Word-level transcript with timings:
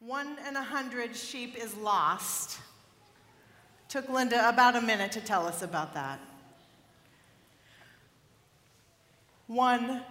One 0.00 0.36
in 0.48 0.54
a 0.54 0.62
hundred 0.62 1.16
sheep 1.16 1.56
is 1.56 1.76
lost. 1.76 2.60
Took 3.88 4.08
Linda 4.08 4.48
about 4.48 4.76
a 4.76 4.80
minute 4.80 5.10
to 5.12 5.20
tell 5.20 5.44
us 5.44 5.62
about 5.62 5.94
that. 5.94 6.20
One 9.48 10.02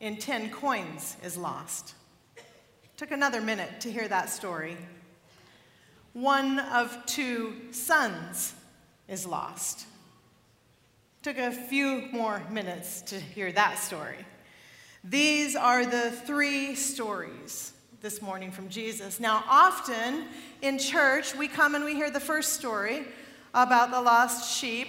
in 0.00 0.16
10 0.16 0.50
coins 0.50 1.16
is 1.22 1.36
lost. 1.36 1.94
Took 2.96 3.12
another 3.12 3.40
minute 3.40 3.80
to 3.82 3.92
hear 3.92 4.08
that 4.08 4.28
story. 4.28 4.76
One 6.14 6.58
of 6.58 6.98
two 7.06 7.54
sons 7.70 8.54
is 9.06 9.24
lost. 9.24 9.86
Took 11.22 11.38
a 11.38 11.52
few 11.52 12.08
more 12.12 12.42
minutes 12.50 13.02
to 13.02 13.20
hear 13.20 13.52
that 13.52 13.78
story. 13.78 14.24
These 15.04 15.54
are 15.54 15.84
the 15.86 16.10
three 16.10 16.74
stories 16.74 17.72
this 18.06 18.22
morning 18.22 18.52
from 18.52 18.68
Jesus. 18.68 19.18
Now, 19.18 19.42
often 19.48 20.26
in 20.62 20.78
church, 20.78 21.34
we 21.34 21.48
come 21.48 21.74
and 21.74 21.84
we 21.84 21.96
hear 21.96 22.08
the 22.08 22.20
first 22.20 22.52
story 22.52 23.04
about 23.52 23.90
the 23.90 24.00
lost 24.00 24.56
sheep. 24.56 24.86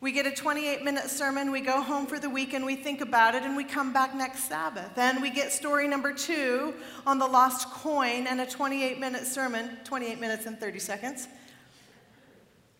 We 0.00 0.10
get 0.10 0.26
a 0.26 0.30
28 0.30 0.82
minute 0.82 1.10
sermon, 1.10 1.50
we 1.50 1.60
go 1.60 1.82
home 1.82 2.06
for 2.06 2.18
the 2.18 2.30
week 2.30 2.54
and 2.54 2.64
we 2.64 2.74
think 2.74 3.02
about 3.02 3.34
it, 3.34 3.42
and 3.42 3.58
we 3.58 3.64
come 3.64 3.92
back 3.92 4.14
next 4.14 4.48
Sabbath. 4.48 4.94
Then 4.94 5.20
we 5.20 5.28
get 5.28 5.52
story 5.52 5.86
number 5.86 6.14
two 6.14 6.72
on 7.06 7.18
the 7.18 7.26
lost 7.26 7.68
coin 7.68 8.26
and 8.26 8.40
a 8.40 8.46
28 8.46 9.00
minute 9.00 9.26
sermon, 9.26 9.76
28 9.84 10.18
minutes 10.18 10.46
and 10.46 10.58
30 10.58 10.78
seconds. 10.78 11.28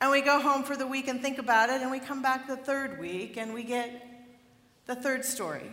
And 0.01 0.11
we 0.11 0.23
go 0.23 0.41
home 0.41 0.63
for 0.63 0.75
the 0.79 0.87
week 0.87 1.07
and 1.07 1.21
think 1.21 1.37
about 1.37 1.69
it, 1.69 1.83
and 1.83 1.91
we 1.91 1.99
come 1.99 2.23
back 2.23 2.47
the 2.47 2.57
third 2.57 2.99
week 2.99 3.37
and 3.37 3.53
we 3.53 3.63
get 3.63 3.91
the 4.87 4.95
third 4.97 5.23
story 5.23 5.71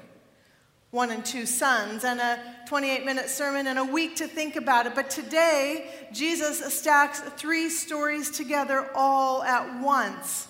one 0.94 1.10
and 1.10 1.26
two 1.26 1.48
sons, 1.48 2.04
and 2.04 2.20
a 2.20 2.40
28 2.68 3.04
minute 3.04 3.28
sermon 3.28 3.66
and 3.66 3.80
a 3.80 3.84
week 3.84 4.16
to 4.16 4.28
think 4.28 4.56
about 4.56 4.86
it. 4.86 4.94
But 4.94 5.10
today, 5.10 5.90
Jesus 6.14 6.60
stacks 6.72 7.20
three 7.20 7.72
stories 7.72 8.30
together 8.30 8.88
all 8.94 9.42
at 9.42 9.82
once 9.82 10.48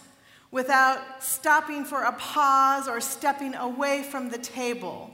without 0.52 1.23
stopping 1.23 1.86
for 1.86 2.03
a 2.03 2.12
pause 2.12 2.90
or 2.90 3.00
stepping 3.00 3.56
away 3.56 4.03
from 4.03 4.30
the 4.30 4.38
table. 4.38 5.09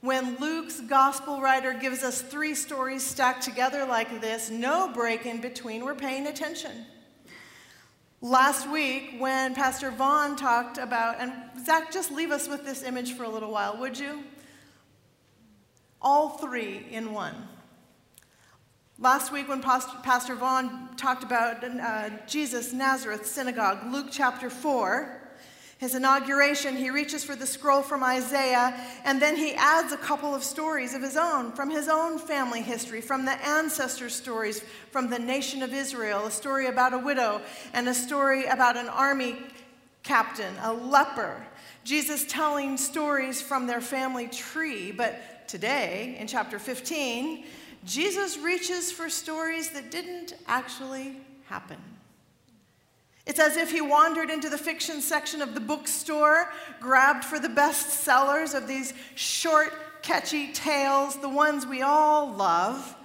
When 0.00 0.36
Luke's 0.36 0.80
gospel 0.80 1.40
writer 1.40 1.74
gives 1.74 2.04
us 2.04 2.22
three 2.22 2.54
stories 2.54 3.02
stacked 3.02 3.42
together 3.42 3.84
like 3.84 4.20
this, 4.20 4.48
no 4.48 4.92
break 4.92 5.26
in 5.26 5.40
between, 5.40 5.84
we're 5.84 5.96
paying 5.96 6.28
attention. 6.28 6.86
Last 8.20 8.70
week, 8.70 9.16
when 9.18 9.56
Pastor 9.56 9.90
Vaughn 9.90 10.36
talked 10.36 10.78
about, 10.78 11.16
and 11.18 11.32
Zach, 11.66 11.92
just 11.92 12.12
leave 12.12 12.30
us 12.30 12.48
with 12.48 12.64
this 12.64 12.84
image 12.84 13.14
for 13.14 13.24
a 13.24 13.28
little 13.28 13.50
while, 13.50 13.76
would 13.76 13.98
you? 13.98 14.22
All 16.00 16.30
three 16.30 16.86
in 16.90 17.12
one. 17.12 17.48
Last 19.00 19.32
week, 19.32 19.48
when 19.48 19.62
Pastor 19.62 20.34
Vaughn 20.34 20.96
talked 20.96 21.22
about 21.22 21.62
uh, 21.62 22.10
Jesus' 22.26 22.72
Nazareth 22.72 23.26
synagogue, 23.26 23.92
Luke 23.92 24.08
chapter 24.10 24.50
4, 24.50 25.18
his 25.78 25.94
inauguration, 25.94 26.76
he 26.76 26.90
reaches 26.90 27.22
for 27.22 27.36
the 27.36 27.46
scroll 27.46 27.82
from 27.82 28.02
Isaiah, 28.02 28.74
and 29.04 29.22
then 29.22 29.36
he 29.36 29.54
adds 29.54 29.92
a 29.92 29.96
couple 29.96 30.34
of 30.34 30.42
stories 30.42 30.94
of 30.94 31.02
his 31.02 31.16
own, 31.16 31.52
from 31.52 31.70
his 31.70 31.88
own 31.88 32.18
family 32.18 32.60
history, 32.60 33.00
from 33.00 33.24
the 33.24 33.46
ancestor 33.46 34.10
stories 34.10 34.64
from 34.90 35.08
the 35.08 35.20
nation 35.20 35.62
of 35.62 35.72
Israel, 35.72 36.26
a 36.26 36.32
story 36.32 36.66
about 36.66 36.94
a 36.94 36.98
widow, 36.98 37.40
and 37.74 37.88
a 37.88 37.94
story 37.94 38.46
about 38.46 38.76
an 38.76 38.88
army 38.88 39.36
captain, 40.02 40.52
a 40.62 40.72
leper. 40.72 41.46
Jesus 41.84 42.24
telling 42.26 42.76
stories 42.76 43.40
from 43.40 43.68
their 43.68 43.80
family 43.80 44.26
tree, 44.26 44.90
but 44.90 45.37
today, 45.48 46.16
in 46.20 46.26
chapter 46.26 46.58
15, 46.58 47.44
Jesus 47.84 48.38
reaches 48.38 48.92
for 48.92 49.08
stories 49.08 49.70
that 49.70 49.90
didn't 49.90 50.34
actually 50.46 51.16
happen. 51.46 51.78
It's 53.26 53.40
as 53.40 53.56
if 53.56 53.70
he 53.70 53.80
wandered 53.80 54.30
into 54.30 54.48
the 54.48 54.58
fiction 54.58 55.00
section 55.00 55.42
of 55.42 55.54
the 55.54 55.60
bookstore, 55.60 56.50
grabbed 56.80 57.24
for 57.24 57.38
the 57.38 57.48
best 57.48 57.90
sellers 57.90 58.54
of 58.54 58.68
these 58.68 58.94
short, 59.16 59.72
catchy 60.02 60.52
tales, 60.52 61.16
the 61.16 61.28
ones 61.28 61.66
we 61.66 61.82
all 61.82 62.32
love. 62.32 62.96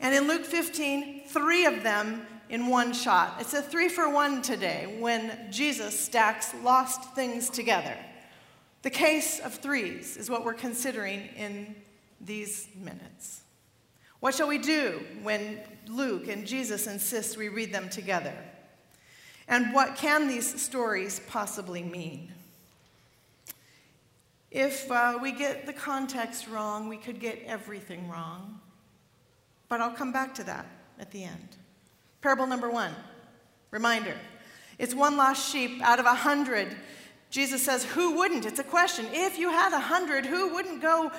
And 0.00 0.14
in 0.14 0.26
Luke 0.26 0.44
15, 0.44 1.28
three 1.28 1.64
of 1.66 1.82
them 1.82 2.26
in 2.48 2.66
one 2.68 2.92
shot. 2.92 3.36
It's 3.40 3.54
a 3.54 3.62
three 3.62 3.88
for 3.88 4.10
one 4.10 4.42
today 4.42 4.96
when 4.98 5.48
Jesus 5.50 5.98
stacks 5.98 6.54
lost 6.62 7.14
things 7.14 7.50
together. 7.50 7.96
The 8.86 8.90
case 8.90 9.40
of 9.40 9.52
threes 9.52 10.16
is 10.16 10.30
what 10.30 10.44
we're 10.44 10.54
considering 10.54 11.28
in 11.36 11.74
these 12.20 12.68
minutes. 12.80 13.40
What 14.20 14.32
shall 14.32 14.46
we 14.46 14.58
do 14.58 15.04
when 15.24 15.58
Luke 15.88 16.28
and 16.28 16.46
Jesus 16.46 16.86
insist 16.86 17.36
we 17.36 17.48
read 17.48 17.74
them 17.74 17.88
together? 17.88 18.32
And 19.48 19.74
what 19.74 19.96
can 19.96 20.28
these 20.28 20.62
stories 20.62 21.20
possibly 21.26 21.82
mean? 21.82 22.32
If 24.52 24.88
uh, 24.88 25.18
we 25.20 25.32
get 25.32 25.66
the 25.66 25.72
context 25.72 26.46
wrong, 26.46 26.88
we 26.88 26.96
could 26.96 27.18
get 27.18 27.42
everything 27.44 28.08
wrong. 28.08 28.60
But 29.68 29.80
I'll 29.80 29.96
come 29.96 30.12
back 30.12 30.32
to 30.36 30.44
that 30.44 30.66
at 31.00 31.10
the 31.10 31.24
end. 31.24 31.56
Parable 32.20 32.46
number 32.46 32.70
one 32.70 32.94
reminder 33.72 34.14
it's 34.78 34.94
one 34.94 35.16
lost 35.16 35.50
sheep 35.50 35.82
out 35.82 35.98
of 35.98 36.06
a 36.06 36.14
hundred 36.14 36.76
Jesus 37.28 37.64
says, 37.64 37.84
Who 37.84 38.16
wouldn't? 38.16 38.46
It's 38.46 38.60
a 38.60 38.64
question. 38.64 39.06
If 39.10 39.36
you 39.36 39.50
had 39.50 39.72
a 39.72 39.80
hundred, 39.80 40.24
who 40.24 40.54
wouldn't 40.54 40.80
go 40.80 41.10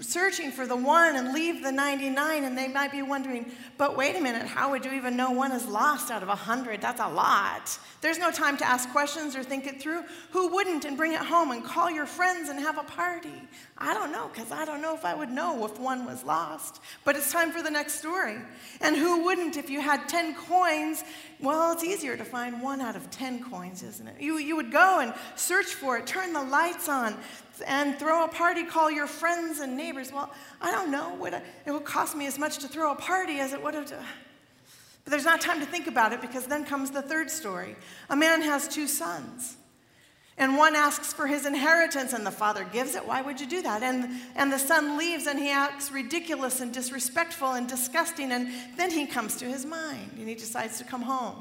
searching 0.00 0.50
for 0.50 0.66
the 0.66 0.76
one 0.76 1.14
and 1.14 1.32
leave 1.32 1.62
the 1.62 1.70
99? 1.70 2.44
And 2.44 2.58
they 2.58 2.66
might 2.66 2.90
be 2.90 3.00
wondering, 3.00 3.50
But 3.78 3.96
wait 3.96 4.16
a 4.16 4.20
minute, 4.20 4.46
how 4.46 4.72
would 4.72 4.84
you 4.84 4.92
even 4.92 5.16
know 5.16 5.30
one 5.30 5.52
is 5.52 5.66
lost 5.66 6.10
out 6.10 6.22
of 6.22 6.28
a 6.28 6.34
hundred? 6.34 6.80
That's 6.80 7.00
a 7.00 7.08
lot. 7.08 7.78
There's 8.00 8.18
no 8.18 8.32
time 8.32 8.56
to 8.56 8.66
ask 8.66 8.90
questions 8.90 9.36
or 9.36 9.44
think 9.44 9.66
it 9.66 9.80
through. 9.80 10.02
Who 10.32 10.48
wouldn't 10.48 10.84
and 10.84 10.96
bring 10.96 11.12
it 11.12 11.20
home 11.20 11.52
and 11.52 11.64
call 11.64 11.88
your 11.88 12.06
friends 12.06 12.48
and 12.48 12.58
have 12.58 12.76
a 12.76 12.82
party? 12.82 13.42
I 13.78 13.94
don't 13.94 14.10
know, 14.10 14.28
because 14.32 14.50
I 14.50 14.64
don't 14.64 14.82
know 14.82 14.94
if 14.94 15.04
I 15.04 15.14
would 15.14 15.30
know 15.30 15.64
if 15.64 15.78
one 15.78 16.04
was 16.04 16.24
lost. 16.24 16.80
But 17.04 17.16
it's 17.16 17.30
time 17.30 17.52
for 17.52 17.62
the 17.62 17.70
next 17.70 17.94
story. 17.94 18.38
And 18.80 18.96
who 18.96 19.24
wouldn't 19.24 19.56
if 19.56 19.70
you 19.70 19.80
had 19.80 20.08
10 20.08 20.34
coins? 20.34 21.04
Well, 21.42 21.72
it's 21.72 21.82
easier 21.82 22.16
to 22.16 22.24
find 22.24 22.62
one 22.62 22.80
out 22.80 22.94
of 22.94 23.10
10 23.10 23.42
coins, 23.42 23.82
isn't 23.82 24.06
it? 24.06 24.20
You, 24.20 24.38
you 24.38 24.54
would 24.54 24.70
go 24.70 25.00
and 25.00 25.12
search 25.34 25.66
for 25.66 25.98
it, 25.98 26.06
turn 26.06 26.32
the 26.32 26.42
lights 26.42 26.88
on, 26.88 27.16
and 27.66 27.98
throw 27.98 28.24
a 28.24 28.28
party, 28.28 28.62
call 28.62 28.92
your 28.92 29.08
friends 29.08 29.58
and 29.58 29.76
neighbors. 29.76 30.12
Well, 30.12 30.32
I 30.60 30.70
don't 30.70 30.92
know. 30.92 31.16
Would 31.16 31.34
I, 31.34 31.42
it 31.66 31.72
would 31.72 31.84
cost 31.84 32.16
me 32.16 32.26
as 32.26 32.38
much 32.38 32.58
to 32.58 32.68
throw 32.68 32.92
a 32.92 32.94
party 32.94 33.40
as 33.40 33.52
it 33.52 33.62
would 33.62 33.74
have 33.74 33.86
to. 33.86 34.04
But 35.04 35.10
there's 35.10 35.24
not 35.24 35.40
time 35.40 35.58
to 35.58 35.66
think 35.66 35.88
about 35.88 36.12
it 36.12 36.20
because 36.20 36.46
then 36.46 36.64
comes 36.64 36.92
the 36.92 37.02
third 37.02 37.28
story. 37.28 37.74
A 38.08 38.14
man 38.14 38.40
has 38.42 38.68
two 38.68 38.86
sons. 38.86 39.56
And 40.42 40.56
one 40.56 40.74
asks 40.74 41.12
for 41.12 41.28
his 41.28 41.46
inheritance, 41.46 42.12
and 42.12 42.26
the 42.26 42.32
father 42.32 42.64
gives 42.64 42.96
it. 42.96 43.06
Why 43.06 43.22
would 43.22 43.40
you 43.40 43.46
do 43.46 43.62
that? 43.62 43.84
And, 43.84 44.10
and 44.34 44.52
the 44.52 44.58
son 44.58 44.98
leaves, 44.98 45.28
and 45.28 45.38
he 45.38 45.50
acts 45.50 45.92
ridiculous 45.92 46.60
and 46.60 46.74
disrespectful 46.74 47.52
and 47.52 47.68
disgusting. 47.68 48.32
And 48.32 48.48
then 48.76 48.90
he 48.90 49.06
comes 49.06 49.36
to 49.36 49.44
his 49.44 49.64
mind, 49.64 50.10
and 50.18 50.28
he 50.28 50.34
decides 50.34 50.78
to 50.78 50.84
come 50.84 51.02
home. 51.02 51.36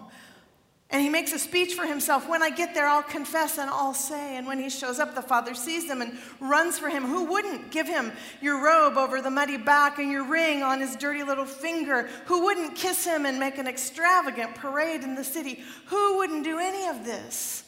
And 0.91 1.01
he 1.01 1.09
makes 1.09 1.33
a 1.33 1.39
speech 1.39 1.73
for 1.73 1.87
himself. 1.87 2.29
When 2.29 2.43
I 2.43 2.51
get 2.51 2.75
there, 2.75 2.85
I'll 2.85 3.01
confess 3.01 3.57
and 3.57 3.71
I'll 3.71 3.95
say. 3.95 4.37
And 4.37 4.45
when 4.45 4.59
he 4.59 4.69
shows 4.69 4.99
up, 4.99 5.15
the 5.15 5.23
father 5.23 5.55
sees 5.55 5.89
him 5.89 6.03
and 6.03 6.15
runs 6.39 6.77
for 6.77 6.87
him. 6.87 7.03
Who 7.03 7.23
wouldn't 7.23 7.71
give 7.71 7.87
him 7.87 8.11
your 8.39 8.63
robe 8.63 8.97
over 8.97 9.19
the 9.19 9.31
muddy 9.31 9.57
back 9.57 9.97
and 9.97 10.11
your 10.11 10.25
ring 10.25 10.61
on 10.61 10.79
his 10.79 10.95
dirty 10.95 11.23
little 11.23 11.45
finger? 11.45 12.07
Who 12.25 12.43
wouldn't 12.43 12.75
kiss 12.75 13.03
him 13.03 13.25
and 13.25 13.39
make 13.39 13.57
an 13.57 13.65
extravagant 13.65 14.53
parade 14.53 15.01
in 15.01 15.15
the 15.15 15.23
city? 15.23 15.63
Who 15.87 16.17
wouldn't 16.17 16.43
do 16.43 16.59
any 16.59 16.85
of 16.85 17.03
this? 17.03 17.63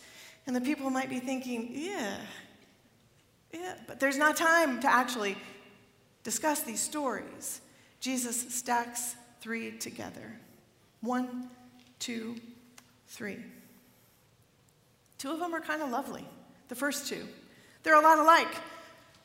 And 0.45 0.55
the 0.55 0.61
people 0.61 0.89
might 0.89 1.09
be 1.09 1.19
thinking, 1.19 1.69
yeah, 1.71 2.17
yeah, 3.53 3.75
but 3.87 3.99
there's 3.99 4.17
not 4.17 4.35
time 4.35 4.81
to 4.81 4.91
actually 4.91 5.37
discuss 6.23 6.61
these 6.61 6.81
stories. 6.81 7.61
Jesus 7.99 8.53
stacks 8.53 9.15
three 9.39 9.71
together 9.77 10.33
one, 11.01 11.49
two, 11.99 12.35
three. 13.07 13.37
Two 15.17 15.31
of 15.31 15.39
them 15.39 15.53
are 15.53 15.61
kind 15.61 15.81
of 15.81 15.89
lovely, 15.89 16.25
the 16.69 16.75
first 16.75 17.07
two. 17.07 17.27
They're 17.83 17.99
a 17.99 18.01
lot 18.01 18.19
alike. 18.19 18.53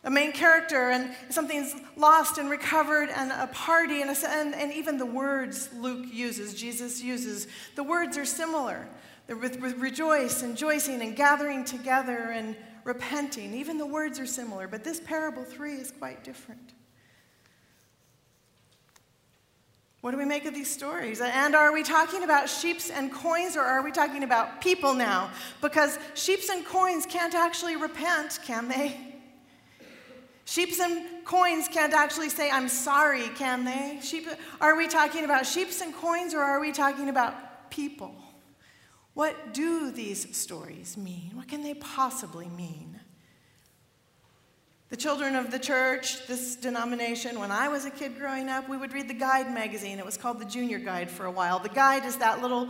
A 0.04 0.10
main 0.10 0.30
character, 0.30 0.90
and 0.90 1.12
something's 1.28 1.74
lost 1.96 2.38
and 2.38 2.48
recovered, 2.48 3.08
and 3.10 3.32
a 3.32 3.48
party, 3.48 4.00
and, 4.00 4.10
a, 4.10 4.30
and, 4.30 4.54
and 4.54 4.72
even 4.72 4.96
the 4.96 5.06
words 5.06 5.70
Luke 5.74 6.06
uses, 6.12 6.54
Jesus 6.54 7.02
uses, 7.02 7.48
the 7.74 7.82
words 7.82 8.16
are 8.16 8.24
similar. 8.24 8.86
With, 9.28 9.60
with 9.60 9.78
rejoice 9.78 10.42
and 10.42 10.56
joicing 10.56 11.02
and 11.02 11.14
gathering 11.14 11.64
together 11.64 12.30
and 12.30 12.56
repenting. 12.84 13.52
Even 13.54 13.76
the 13.76 13.86
words 13.86 14.18
are 14.18 14.26
similar, 14.26 14.66
but 14.66 14.82
this 14.82 15.00
parable 15.00 15.44
three 15.44 15.74
is 15.74 15.90
quite 15.90 16.24
different. 16.24 16.72
What 20.00 20.12
do 20.12 20.16
we 20.16 20.24
make 20.24 20.46
of 20.46 20.54
these 20.54 20.70
stories? 20.70 21.20
And 21.20 21.54
are 21.54 21.72
we 21.72 21.82
talking 21.82 22.22
about 22.22 22.48
sheeps 22.48 22.88
and 22.88 23.12
coins 23.12 23.56
or 23.56 23.62
are 23.62 23.82
we 23.82 23.90
talking 23.90 24.22
about 24.22 24.60
people 24.60 24.94
now? 24.94 25.30
Because 25.60 25.98
sheeps 26.14 26.48
and 26.48 26.64
coins 26.64 27.04
can't 27.04 27.34
actually 27.34 27.76
repent, 27.76 28.38
can 28.44 28.68
they? 28.68 28.96
Sheeps 30.44 30.80
and 30.80 31.04
coins 31.24 31.68
can't 31.68 31.92
actually 31.92 32.30
say, 32.30 32.48
I'm 32.50 32.68
sorry, 32.68 33.28
can 33.36 33.64
they? 33.64 33.98
Sheep, 34.00 34.28
are 34.60 34.76
we 34.76 34.88
talking 34.88 35.24
about 35.24 35.44
sheeps 35.44 35.82
and 35.82 35.92
coins 35.92 36.32
or 36.32 36.40
are 36.40 36.60
we 36.60 36.72
talking 36.72 37.10
about 37.10 37.70
people? 37.70 38.14
What 39.18 39.52
do 39.52 39.90
these 39.90 40.36
stories 40.36 40.96
mean? 40.96 41.32
What 41.34 41.48
can 41.48 41.64
they 41.64 41.74
possibly 41.74 42.46
mean? 42.46 43.00
The 44.90 44.96
children 44.96 45.34
of 45.34 45.50
the 45.50 45.58
church, 45.58 46.24
this 46.28 46.54
denomination, 46.54 47.40
when 47.40 47.50
I 47.50 47.66
was 47.66 47.84
a 47.84 47.90
kid 47.90 48.16
growing 48.16 48.48
up, 48.48 48.68
we 48.68 48.76
would 48.76 48.92
read 48.92 49.08
the 49.08 49.14
Guide 49.14 49.52
magazine. 49.52 49.98
It 49.98 50.06
was 50.06 50.16
called 50.16 50.38
the 50.38 50.44
Junior 50.44 50.78
Guide 50.78 51.10
for 51.10 51.26
a 51.26 51.32
while. 51.32 51.58
The 51.58 51.68
Guide 51.68 52.04
is 52.04 52.18
that 52.18 52.42
little 52.42 52.68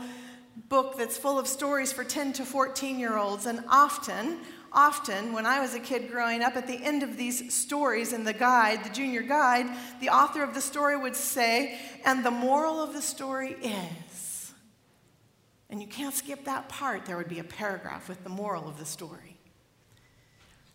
book 0.71 0.97
that's 0.97 1.19
full 1.19 1.39
of 1.39 1.47
stories 1.47 1.93
for 1.93 2.03
10 2.03 2.33
to 2.33 2.47
14 2.47 2.99
year 2.99 3.19
olds, 3.19 3.45
and 3.45 3.63
often, 3.69 4.39
often, 4.73 5.35
when 5.35 5.45
I 5.45 5.61
was 5.61 5.75
a 5.75 5.81
kid 5.81 6.11
growing 6.11 6.43
up, 6.43 6.57
at 6.57 6.67
the 6.67 6.83
end 6.83 7.03
of 7.03 7.19
these 7.19 7.53
stories 7.53 8.15
in 8.15 8.25
the 8.25 8.33
guide, 8.33 8.85
the 8.85 8.91
junior 8.95 9.21
guide, 9.21 9.67
the 10.01 10.09
author 10.09 10.43
of 10.43 10.55
the 10.55 10.63
story 10.63 10.97
would 10.97 11.15
say, 11.15 11.79
and 12.07 12.25
the 12.25 12.31
moral 12.31 12.83
of 12.83 12.95
the 12.95 13.03
story 13.03 13.53
is. 13.63 14.08
And 15.71 15.83
you 15.83 15.89
can't 15.89 16.15
skip 16.15 16.45
that 16.45 16.69
part. 16.69 17.05
There 17.05 17.17
would 17.17 17.29
be 17.29 17.41
a 17.41 17.45
paragraph 17.45 18.09
with 18.09 18.23
the 18.25 18.31
moral 18.31 18.69
of 18.69 18.79
the 18.79 18.87
story. 18.87 19.37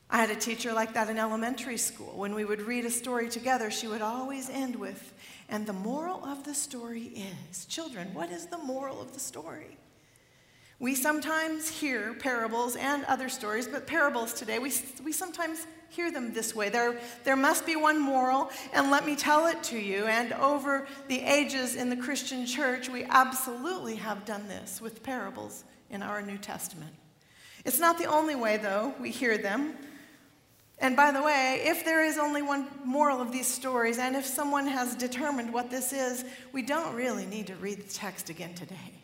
I 0.10 0.18
had 0.18 0.30
a 0.30 0.36
teacher 0.36 0.74
like 0.74 0.94
that 0.94 1.10
in 1.10 1.18
elementary 1.18 1.78
school. 1.78 2.18
When 2.18 2.36
we 2.36 2.45
would 2.45 2.62
read 2.62 2.86
a 2.86 2.92
story 2.92 3.30
together, 3.30 3.72
she 3.72 3.88
would 3.88 4.04
always 4.04 4.48
end 4.50 4.75
with, 4.75 5.13
and 5.50 5.66
the 5.66 5.74
moral 5.74 6.24
of 6.24 6.44
the 6.44 6.54
story 6.54 7.25
is. 7.50 7.66
Children, 7.66 8.13
what 8.13 8.30
is 8.30 8.45
the 8.45 8.60
moral 8.60 9.01
of 9.01 9.13
the 9.13 9.19
story? 9.19 9.78
We 10.80 10.96
sometimes 10.96 11.70
hear 11.70 12.14
parables 12.16 12.75
and 12.75 13.06
other 13.06 13.30
stories, 13.30 13.68
but 13.68 13.88
parables 13.88 14.34
today, 14.34 14.60
we, 14.60 14.72
we 15.04 15.12
sometimes 15.12 15.66
hear 15.90 16.12
them 16.12 16.34
this 16.34 16.56
way. 16.56 16.70
There, 16.70 17.00
there 17.24 17.36
must 17.36 17.66
be 17.66 17.75
one 17.75 18.00
moral, 18.00 18.50
and 18.74 18.90
let 18.90 19.06
me 19.06 19.16
tell 19.16 19.48
it 19.48 19.64
to 19.66 19.78
you. 19.78 20.06
And 20.06 20.34
over 20.34 20.88
the 21.08 21.22
ages 21.22 21.75
in 21.75 21.90
the 21.90 21.96
Christian 21.96 22.46
church, 22.46 22.90
we 22.90 23.04
absolutely 23.06 23.96
have 23.96 24.25
done 24.25 24.48
this 24.48 24.81
with 24.81 25.04
parables 25.04 25.64
in 25.90 26.02
our 26.02 26.22
New 26.22 26.38
Testament. 26.38 26.94
It's 27.64 27.80
not 27.80 27.98
the 27.98 28.06
only 28.06 28.36
way, 28.36 28.58
though, 28.58 28.94
we 29.00 29.12
hear 29.12 29.38
them. 29.38 29.75
And 30.80 30.98
by 30.98 31.12
the 31.12 31.22
way, 31.22 31.62
if 31.64 31.86
there 31.86 32.04
is 32.04 32.18
only 32.18 32.42
one 32.42 32.68
moral 32.84 33.22
of 33.22 33.31
these 33.31 33.48
stories, 33.48 34.00
and 34.00 34.16
if 34.16 34.25
someone 34.25 34.68
has 34.68 34.96
determined 34.96 35.54
what 35.54 35.70
this 35.70 35.94
is, 35.94 36.25
we 36.52 36.62
don't 36.62 36.94
really 36.96 37.25
need 37.25 37.48
to 37.48 37.56
read 37.56 37.78
the 37.78 37.94
text 37.94 38.30
again 38.30 38.54
today. 38.54 39.02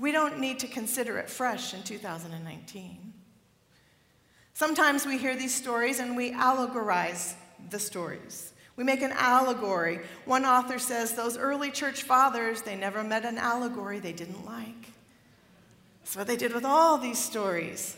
We 0.00 0.12
don't 0.12 0.40
need 0.40 0.60
to 0.60 0.66
consider 0.66 1.18
it 1.18 1.28
fresh 1.28 1.74
in 1.74 1.82
2019. 1.82 3.12
Sometimes 4.54 5.04
we 5.04 5.18
hear 5.18 5.36
these 5.36 5.54
stories 5.54 6.00
and 6.00 6.16
we 6.16 6.32
allegorize 6.32 7.34
the 7.68 7.78
stories. 7.78 8.54
We 8.76 8.84
make 8.84 9.02
an 9.02 9.12
allegory. 9.12 10.00
One 10.24 10.46
author 10.46 10.78
says 10.78 11.12
those 11.12 11.36
early 11.36 11.70
church 11.70 12.04
fathers, 12.04 12.62
they 12.62 12.76
never 12.76 13.04
met 13.04 13.26
an 13.26 13.36
allegory 13.36 13.98
they 13.98 14.14
didn't 14.14 14.46
like. 14.46 14.92
That's 16.00 16.16
what 16.16 16.26
they 16.26 16.36
did 16.36 16.54
with 16.54 16.64
all 16.64 16.96
these 16.96 17.18
stories. 17.18 17.96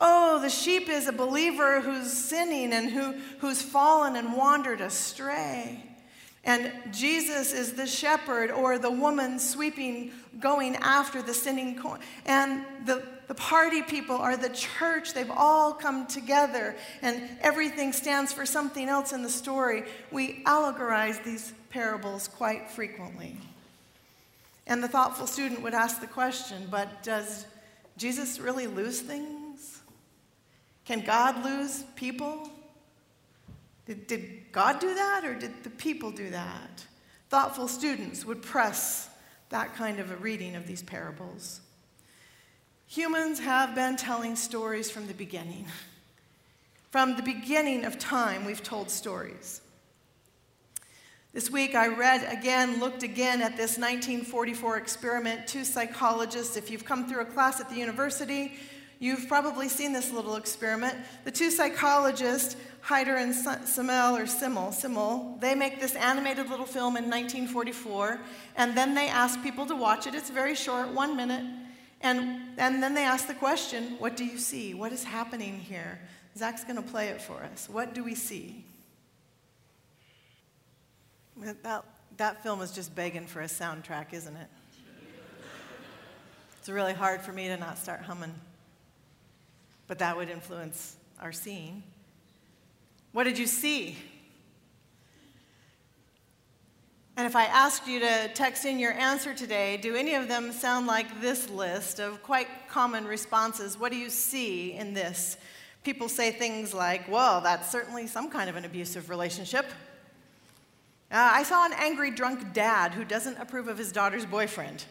Oh, 0.00 0.40
the 0.40 0.48
sheep 0.48 0.88
is 0.88 1.06
a 1.06 1.12
believer 1.12 1.82
who's 1.82 2.10
sinning 2.10 2.72
and 2.72 2.88
who, 2.88 3.14
who's 3.40 3.60
fallen 3.60 4.16
and 4.16 4.34
wandered 4.34 4.80
astray. 4.80 5.84
And 6.44 6.72
Jesus 6.90 7.52
is 7.52 7.74
the 7.74 7.86
shepherd 7.86 8.50
or 8.50 8.78
the 8.78 8.90
woman 8.90 9.38
sweeping, 9.38 10.12
going 10.38 10.76
after 10.76 11.22
the 11.22 11.34
sinning 11.34 11.76
coin. 11.76 11.98
And 12.26 12.64
the, 12.86 13.02
the 13.26 13.34
party 13.34 13.82
people 13.82 14.16
are 14.16 14.36
the 14.36 14.50
church. 14.50 15.12
They've 15.12 15.30
all 15.30 15.72
come 15.72 16.06
together, 16.06 16.76
and 17.02 17.28
everything 17.40 17.92
stands 17.92 18.32
for 18.32 18.46
something 18.46 18.88
else 18.88 19.12
in 19.12 19.22
the 19.22 19.30
story. 19.30 19.84
We 20.12 20.42
allegorize 20.44 21.22
these 21.24 21.52
parables 21.70 22.28
quite 22.28 22.70
frequently. 22.70 23.36
And 24.66 24.82
the 24.82 24.88
thoughtful 24.88 25.26
student 25.26 25.62
would 25.62 25.74
ask 25.74 26.00
the 26.00 26.06
question 26.06 26.68
but 26.70 27.02
does 27.02 27.44
Jesus 27.96 28.38
really 28.38 28.68
lose 28.68 29.00
things? 29.00 29.80
Can 30.84 31.00
God 31.00 31.44
lose 31.44 31.84
people? 31.96 32.50
Did, 33.86 34.06
did 34.06 34.52
God 34.52 34.80
do 34.80 34.94
that 34.94 35.24
or 35.24 35.34
did 35.34 35.64
the 35.64 35.70
people 35.70 36.10
do 36.12 36.30
that? 36.30 36.84
Thoughtful 37.28 37.68
students 37.68 38.24
would 38.24 38.42
press 38.42 39.09
that 39.50 39.74
kind 39.74 40.00
of 40.00 40.10
a 40.10 40.16
reading 40.16 40.56
of 40.56 40.66
these 40.66 40.82
parables. 40.82 41.60
Humans 42.86 43.40
have 43.40 43.74
been 43.74 43.96
telling 43.96 44.34
stories 44.34 44.90
from 44.90 45.06
the 45.06 45.14
beginning. 45.14 45.66
From 46.90 47.16
the 47.16 47.22
beginning 47.22 47.84
of 47.84 47.98
time, 47.98 48.44
we've 48.44 48.62
told 48.62 48.90
stories. 48.90 49.60
This 51.32 51.48
week, 51.48 51.76
I 51.76 51.86
read 51.86 52.26
again, 52.36 52.80
looked 52.80 53.04
again 53.04 53.42
at 53.42 53.56
this 53.56 53.78
1944 53.78 54.76
experiment. 54.76 55.46
Two 55.46 55.62
psychologists, 55.62 56.56
if 56.56 56.68
you've 56.68 56.84
come 56.84 57.08
through 57.08 57.20
a 57.20 57.26
class 57.26 57.60
at 57.60 57.70
the 57.70 57.76
university, 57.76 58.54
You've 59.02 59.28
probably 59.28 59.70
seen 59.70 59.94
this 59.94 60.12
little 60.12 60.36
experiment. 60.36 60.94
The 61.24 61.30
two 61.30 61.50
psychologists, 61.50 62.54
Heider 62.84 63.16
and 63.16 63.34
Simmel, 63.66 64.14
or 64.14 64.26
Simmel, 64.26 64.72
Simmel, 64.72 65.38
they 65.40 65.54
make 65.54 65.80
this 65.80 65.96
animated 65.96 66.50
little 66.50 66.66
film 66.66 66.98
in 66.98 67.04
1944, 67.04 68.20
and 68.56 68.76
then 68.76 68.94
they 68.94 69.08
ask 69.08 69.42
people 69.42 69.64
to 69.66 69.74
watch 69.74 70.06
it. 70.06 70.14
It's 70.14 70.28
very 70.28 70.54
short, 70.54 70.90
one 70.90 71.16
minute. 71.16 71.44
And, 72.02 72.58
and 72.58 72.82
then 72.82 72.92
they 72.92 73.04
ask 73.04 73.26
the 73.26 73.34
question, 73.34 73.96
What 73.98 74.18
do 74.18 74.24
you 74.24 74.36
see? 74.36 74.74
What 74.74 74.92
is 74.92 75.02
happening 75.02 75.58
here? 75.58 75.98
Zach's 76.36 76.62
going 76.62 76.76
to 76.76 76.82
play 76.82 77.08
it 77.08 77.22
for 77.22 77.42
us. 77.42 77.70
What 77.70 77.94
do 77.94 78.04
we 78.04 78.14
see? 78.14 78.64
That, 81.62 81.84
that 82.18 82.42
film 82.42 82.60
is 82.60 82.70
just 82.70 82.94
begging 82.94 83.26
for 83.26 83.40
a 83.40 83.46
soundtrack, 83.46 84.12
isn't 84.12 84.36
it? 84.36 84.48
It's 86.58 86.68
really 86.68 86.92
hard 86.92 87.22
for 87.22 87.32
me 87.32 87.48
to 87.48 87.56
not 87.56 87.78
start 87.78 88.02
humming 88.02 88.34
but 89.90 89.98
that 89.98 90.16
would 90.16 90.30
influence 90.30 90.94
our 91.18 91.32
seeing. 91.32 91.82
What 93.10 93.24
did 93.24 93.36
you 93.36 93.48
see? 93.48 93.98
And 97.16 97.26
if 97.26 97.34
I 97.34 97.46
asked 97.46 97.88
you 97.88 97.98
to 97.98 98.28
text 98.32 98.64
in 98.64 98.78
your 98.78 98.92
answer 98.92 99.34
today, 99.34 99.78
do 99.78 99.96
any 99.96 100.14
of 100.14 100.28
them 100.28 100.52
sound 100.52 100.86
like 100.86 101.20
this 101.20 101.50
list 101.50 101.98
of 101.98 102.22
quite 102.22 102.46
common 102.68 103.04
responses? 103.04 103.80
What 103.80 103.90
do 103.90 103.98
you 103.98 104.10
see 104.10 104.74
in 104.74 104.94
this? 104.94 105.36
People 105.82 106.08
say 106.08 106.30
things 106.30 106.72
like, 106.72 107.10
well, 107.10 107.40
that's 107.40 107.68
certainly 107.68 108.06
some 108.06 108.30
kind 108.30 108.48
of 108.48 108.54
an 108.54 108.64
abusive 108.64 109.10
relationship. 109.10 109.66
Uh, 111.10 111.30
I 111.32 111.42
saw 111.42 111.66
an 111.66 111.72
angry 111.76 112.12
drunk 112.12 112.52
dad 112.52 112.94
who 112.94 113.04
doesn't 113.04 113.38
approve 113.38 113.66
of 113.66 113.76
his 113.76 113.90
daughter's 113.90 114.24
boyfriend. 114.24 114.84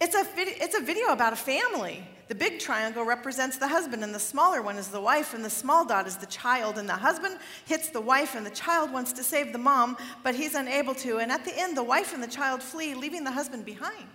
It's 0.00 0.14
a, 0.14 0.24
it's 0.36 0.76
a 0.76 0.80
video 0.80 1.08
about 1.08 1.32
a 1.32 1.36
family. 1.36 2.06
The 2.32 2.38
big 2.38 2.60
triangle 2.60 3.04
represents 3.04 3.58
the 3.58 3.68
husband, 3.68 4.02
and 4.02 4.14
the 4.14 4.18
smaller 4.18 4.62
one 4.62 4.78
is 4.78 4.88
the 4.88 5.02
wife, 5.02 5.34
and 5.34 5.44
the 5.44 5.50
small 5.50 5.84
dot 5.84 6.06
is 6.06 6.16
the 6.16 6.24
child. 6.24 6.78
And 6.78 6.88
the 6.88 6.94
husband 6.94 7.36
hits 7.66 7.90
the 7.90 8.00
wife, 8.00 8.34
and 8.34 8.46
the 8.46 8.50
child 8.50 8.90
wants 8.90 9.12
to 9.12 9.22
save 9.22 9.52
the 9.52 9.58
mom, 9.58 9.98
but 10.22 10.34
he's 10.34 10.54
unable 10.54 10.94
to. 10.94 11.18
And 11.18 11.30
at 11.30 11.44
the 11.44 11.52
end, 11.54 11.76
the 11.76 11.82
wife 11.82 12.14
and 12.14 12.22
the 12.22 12.26
child 12.26 12.62
flee, 12.62 12.94
leaving 12.94 13.24
the 13.24 13.32
husband 13.32 13.66
behind. 13.66 14.08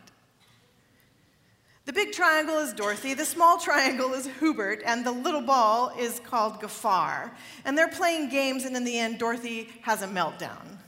The 1.86 1.94
big 1.94 2.12
triangle 2.12 2.58
is 2.58 2.74
Dorothy, 2.74 3.14
the 3.14 3.24
small 3.24 3.60
triangle 3.60 4.16
is 4.16 4.26
Hubert, 4.40 4.82
and 4.84 5.06
the 5.06 5.12
little 5.12 5.42
ball 5.44 5.94
is 5.96 6.20
called 6.22 6.60
Gafar. 6.60 7.30
And 7.66 7.78
they're 7.78 7.88
playing 7.88 8.30
games, 8.30 8.66
and 8.66 8.76
in 8.76 8.84
the 8.84 8.98
end, 8.98 9.20
Dorothy 9.20 9.70
has 9.84 10.02
a 10.02 10.08
meltdown. 10.08 10.80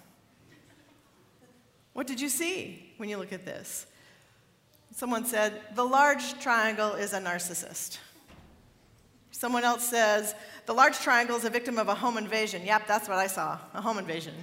What 1.93 2.07
did 2.07 2.19
you 2.19 2.29
see 2.29 2.91
when 2.97 3.07
you 3.07 3.17
look 3.17 3.33
at 3.33 3.45
this? 3.45 3.85
Someone 4.91 5.25
said, 5.25 5.61
the 5.75 5.85
large 5.85 6.39
triangle 6.39 6.93
is 6.93 7.13
a 7.13 7.19
narcissist. 7.19 7.99
Someone 9.31 9.63
else 9.63 9.87
says, 9.87 10.35
the 10.65 10.73
large 10.73 10.99
triangle 10.99 11.37
is 11.37 11.45
a 11.45 11.49
victim 11.49 11.77
of 11.77 11.87
a 11.87 11.95
home 11.95 12.17
invasion. 12.17 12.65
Yep, 12.65 12.87
that's 12.87 13.07
what 13.07 13.17
I 13.17 13.27
saw 13.27 13.57
a 13.73 13.81
home 13.81 13.97
invasion. 13.97 14.33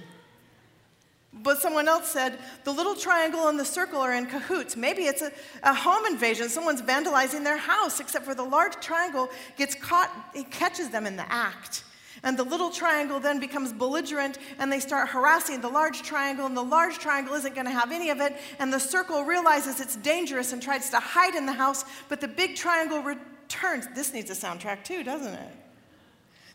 But 1.31 1.59
someone 1.59 1.87
else 1.87 2.09
said, 2.09 2.39
the 2.63 2.71
little 2.71 2.95
triangle 2.95 3.47
and 3.47 3.59
the 3.59 3.65
circle 3.65 3.99
are 3.99 4.13
in 4.13 4.25
cahoots. 4.25 4.75
Maybe 4.75 5.03
it's 5.03 5.21
a, 5.21 5.31
a 5.61 5.73
home 5.73 6.05
invasion. 6.05 6.49
Someone's 6.49 6.81
vandalizing 6.81 7.43
their 7.43 7.57
house, 7.57 7.99
except 7.99 8.25
for 8.25 8.33
the 8.33 8.43
large 8.43 8.75
triangle 8.81 9.29
gets 9.55 9.75
caught, 9.75 10.09
it 10.33 10.49
catches 10.49 10.89
them 10.89 11.05
in 11.05 11.15
the 11.15 11.31
act. 11.31 11.83
And 12.23 12.37
the 12.37 12.43
little 12.43 12.69
triangle 12.69 13.19
then 13.19 13.39
becomes 13.39 13.71
belligerent 13.71 14.37
and 14.59 14.71
they 14.71 14.79
start 14.79 15.09
harassing 15.09 15.61
the 15.61 15.69
large 15.69 16.01
triangle, 16.01 16.45
and 16.45 16.57
the 16.57 16.63
large 16.63 16.99
triangle 16.99 17.35
isn't 17.35 17.53
going 17.53 17.67
to 17.67 17.71
have 17.71 17.91
any 17.91 18.09
of 18.09 18.19
it. 18.19 18.35
And 18.59 18.73
the 18.73 18.79
circle 18.79 19.23
realizes 19.23 19.79
it's 19.79 19.95
dangerous 19.97 20.53
and 20.53 20.61
tries 20.61 20.89
to 20.89 20.99
hide 20.99 21.35
in 21.35 21.45
the 21.45 21.53
house, 21.53 21.85
but 22.09 22.21
the 22.21 22.27
big 22.27 22.55
triangle 22.55 23.01
returns. 23.01 23.87
This 23.95 24.13
needs 24.13 24.29
a 24.29 24.33
soundtrack 24.33 24.83
too, 24.83 25.03
doesn't 25.03 25.33
it? 25.33 25.53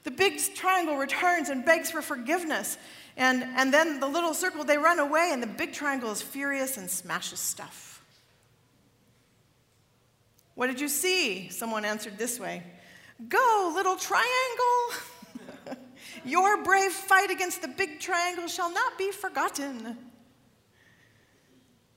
The 0.04 0.11
big 0.11 0.40
triangle 0.54 0.97
returns 0.97 1.49
and 1.49 1.64
begs 1.64 1.90
for 1.90 2.02
forgiveness. 2.02 2.76
And, 3.16 3.42
and 3.42 3.73
then 3.73 4.00
the 4.00 4.09
little 4.09 4.35
circle, 4.35 4.64
they 4.64 4.78
run 4.78 4.99
away, 4.99 5.31
and 5.33 5.42
the 5.42 5.47
big 5.47 5.73
triangle 5.73 6.11
is 6.11 6.23
furious 6.23 6.76
and 6.76 6.90
smashes 6.90 7.38
stuff. 7.38 8.02
What 10.54 10.66
did 10.66 10.81
you 10.81 10.88
see? 10.88 11.49
Someone 11.50 11.85
answered 11.85 12.19
this 12.19 12.40
way 12.40 12.62
Go, 13.28 13.73
little 13.75 13.97
triangle! 13.97 14.26
Your 16.25 16.62
brave 16.62 16.92
fight 16.92 17.31
against 17.31 17.62
the 17.62 17.69
big 17.69 18.00
triangle 18.00 18.49
shall 18.49 18.73
not 18.73 18.99
be 18.99 19.11
forgotten. 19.11 19.97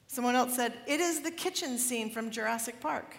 Someone 0.08 0.36
else 0.36 0.56
said, 0.56 0.74
It 0.88 1.00
is 1.00 1.22
the 1.22 1.32
kitchen 1.32 1.78
scene 1.78 2.10
from 2.10 2.32
Jurassic 2.32 2.80
Park. 2.80 3.18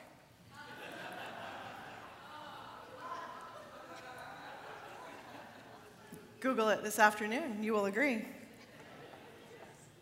Google 6.41 6.69
it 6.69 6.85
this 6.85 6.99
afternoon, 6.99 7.63
you 7.63 7.73
will 7.73 7.87
agree. 7.87 8.25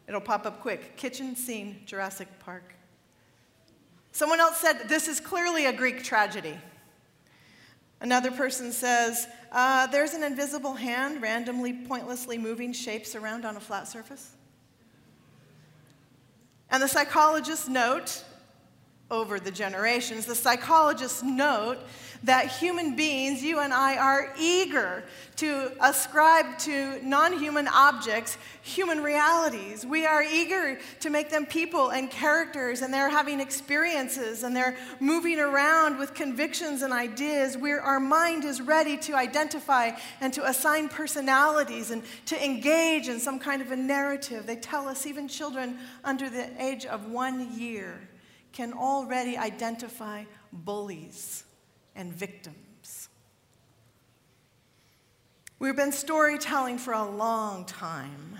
It'll 0.06 0.20
pop 0.20 0.44
up 0.46 0.60
quick. 0.60 0.96
Kitchen 0.96 1.34
scene, 1.34 1.82
Jurassic 1.86 2.28
Park. 2.40 2.74
Someone 4.12 4.40
else 4.40 4.58
said, 4.58 4.88
This 4.88 5.08
is 5.08 5.20
clearly 5.20 5.66
a 5.66 5.72
Greek 5.72 6.04
tragedy. 6.04 6.56
Another 8.00 8.30
person 8.30 8.72
says, 8.72 9.26
uh, 9.52 9.86
There's 9.86 10.14
an 10.14 10.22
invisible 10.22 10.74
hand 10.74 11.22
randomly, 11.22 11.72
pointlessly 11.72 12.38
moving 12.38 12.72
shapes 12.72 13.14
around 13.14 13.44
on 13.44 13.56
a 13.56 13.60
flat 13.60 13.88
surface. 13.88 14.32
And 16.70 16.82
the 16.82 16.88
psychologists 16.88 17.68
note 17.68 18.24
over 19.10 19.38
the 19.38 19.50
generations, 19.50 20.24
the 20.24 20.34
psychologists 20.34 21.22
note 21.22 21.78
that 22.22 22.50
human 22.50 22.96
beings, 22.96 23.42
you 23.42 23.60
and 23.60 23.72
I, 23.72 23.96
are 23.98 24.32
eager 24.40 25.04
to 25.36 25.72
ascribe 25.78 26.58
to 26.60 26.98
non 27.06 27.38
human 27.38 27.68
objects 27.68 28.38
human 28.62 29.02
realities. 29.02 29.84
We 29.84 30.06
are 30.06 30.22
eager 30.22 30.80
to 31.00 31.10
make 31.10 31.28
them 31.28 31.44
people 31.44 31.90
and 31.90 32.10
characters, 32.10 32.80
and 32.80 32.94
they're 32.94 33.10
having 33.10 33.40
experiences 33.40 34.42
and 34.42 34.56
they're 34.56 34.76
moving 35.00 35.38
around 35.38 35.98
with 35.98 36.14
convictions 36.14 36.80
and 36.80 36.92
ideas. 36.92 37.58
We're, 37.58 37.80
our 37.80 38.00
mind 38.00 38.44
is 38.44 38.62
ready 38.62 38.96
to 38.98 39.14
identify 39.14 39.90
and 40.22 40.32
to 40.32 40.48
assign 40.48 40.88
personalities 40.88 41.90
and 41.90 42.02
to 42.26 42.42
engage 42.42 43.08
in 43.08 43.20
some 43.20 43.38
kind 43.38 43.60
of 43.60 43.70
a 43.70 43.76
narrative. 43.76 44.46
They 44.46 44.56
tell 44.56 44.88
us 44.88 45.04
even 45.04 45.28
children 45.28 45.78
under 46.04 46.30
the 46.30 46.50
age 46.62 46.86
of 46.86 47.10
one 47.10 47.58
year 47.58 48.00
can 48.54 48.72
already 48.72 49.36
identify 49.36 50.24
bullies 50.52 51.42
and 51.96 52.12
victims. 52.12 53.08
We've 55.58 55.76
been 55.76 55.92
storytelling 55.92 56.78
for 56.78 56.92
a 56.92 57.04
long 57.04 57.64
time. 57.64 58.38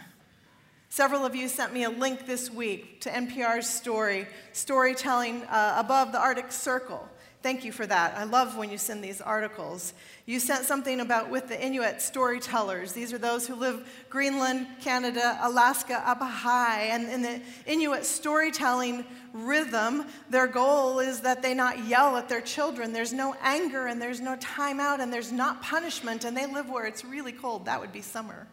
Several 0.89 1.27
of 1.27 1.35
you 1.35 1.49
sent 1.49 1.75
me 1.75 1.83
a 1.83 1.91
link 1.91 2.27
this 2.27 2.49
week 2.49 3.01
to 3.01 3.11
NPR's 3.11 3.69
story, 3.69 4.29
Storytelling 4.53 5.43
uh, 5.45 5.75
Above 5.79 6.13
the 6.13 6.21
Arctic 6.21 6.53
Circle. 6.53 7.09
Thank 7.45 7.63
you 7.63 7.73
for 7.73 7.87
that. 7.87 8.17
I 8.17 8.25
love 8.25 8.57
when 8.57 8.71
you 8.71 8.79
send 8.79 9.05
these 9.05 9.21
articles. 9.21 9.93
You 10.25 10.41
sent 10.41 10.65
something 10.65 11.01
about 11.01 11.29
with 11.29 11.47
the 11.47 11.63
Inuit 11.63 12.01
storytellers. 12.01 12.93
These 12.93 13.13
are 13.13 13.19
those 13.19 13.47
who 13.47 13.55
live 13.55 13.87
Greenland, 14.09 14.67
Canada, 14.81 15.39
Alaska, 15.43 16.03
up 16.09 16.23
high. 16.23 16.85
And 16.85 17.07
in 17.07 17.21
the 17.21 17.43
Inuit 17.67 18.07
storytelling 18.07 19.05
rhythm, 19.35 20.07
their 20.31 20.47
goal 20.47 21.01
is 21.01 21.21
that 21.21 21.43
they 21.43 21.53
not 21.53 21.85
yell 21.87 22.17
at 22.17 22.31
their 22.31 22.41
children. 22.41 22.95
There's 22.95 23.13
no 23.13 23.37
anger 23.43 23.89
and 23.89 24.01
there's 24.01 24.23
no 24.23 24.37
timeout 24.37 25.01
and 25.01 25.13
there's 25.13 25.31
not 25.31 25.61
punishment. 25.61 26.25
And 26.25 26.35
they 26.35 26.47
live 26.47 26.71
where 26.71 26.87
it's 26.87 27.05
really 27.05 27.33
cold. 27.33 27.67
That 27.67 27.79
would 27.79 27.93
be 27.93 28.01
summer. 28.01 28.47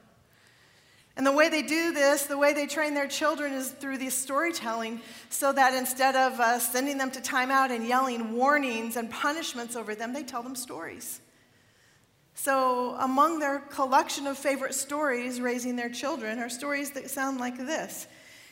And 1.17 1.25
the 1.25 1.31
way 1.31 1.49
they 1.49 1.61
do 1.61 1.91
this, 1.91 2.23
the 2.23 2.37
way 2.37 2.53
they 2.53 2.67
train 2.67 2.93
their 2.93 3.07
children 3.07 3.53
is 3.53 3.69
through 3.69 3.97
this 3.97 4.17
storytelling, 4.17 5.01
so 5.29 5.51
that 5.51 5.73
instead 5.73 6.15
of 6.15 6.39
uh, 6.39 6.59
sending 6.59 6.97
them 6.97 7.11
to 7.11 7.19
timeout 7.19 7.69
and 7.69 7.85
yelling 7.85 8.33
warnings 8.33 8.95
and 8.95 9.09
punishments 9.09 9.75
over 9.75 9.93
them, 9.93 10.13
they 10.13 10.23
tell 10.23 10.41
them 10.41 10.55
stories. 10.55 11.19
So, 12.33 12.95
among 12.99 13.39
their 13.39 13.59
collection 13.59 14.25
of 14.25 14.37
favorite 14.37 14.73
stories 14.73 15.41
raising 15.41 15.75
their 15.75 15.89
children 15.89 16.39
are 16.39 16.49
stories 16.49 16.91
that 16.91 17.09
sound 17.09 17.39
like 17.39 17.57
this 17.57 18.07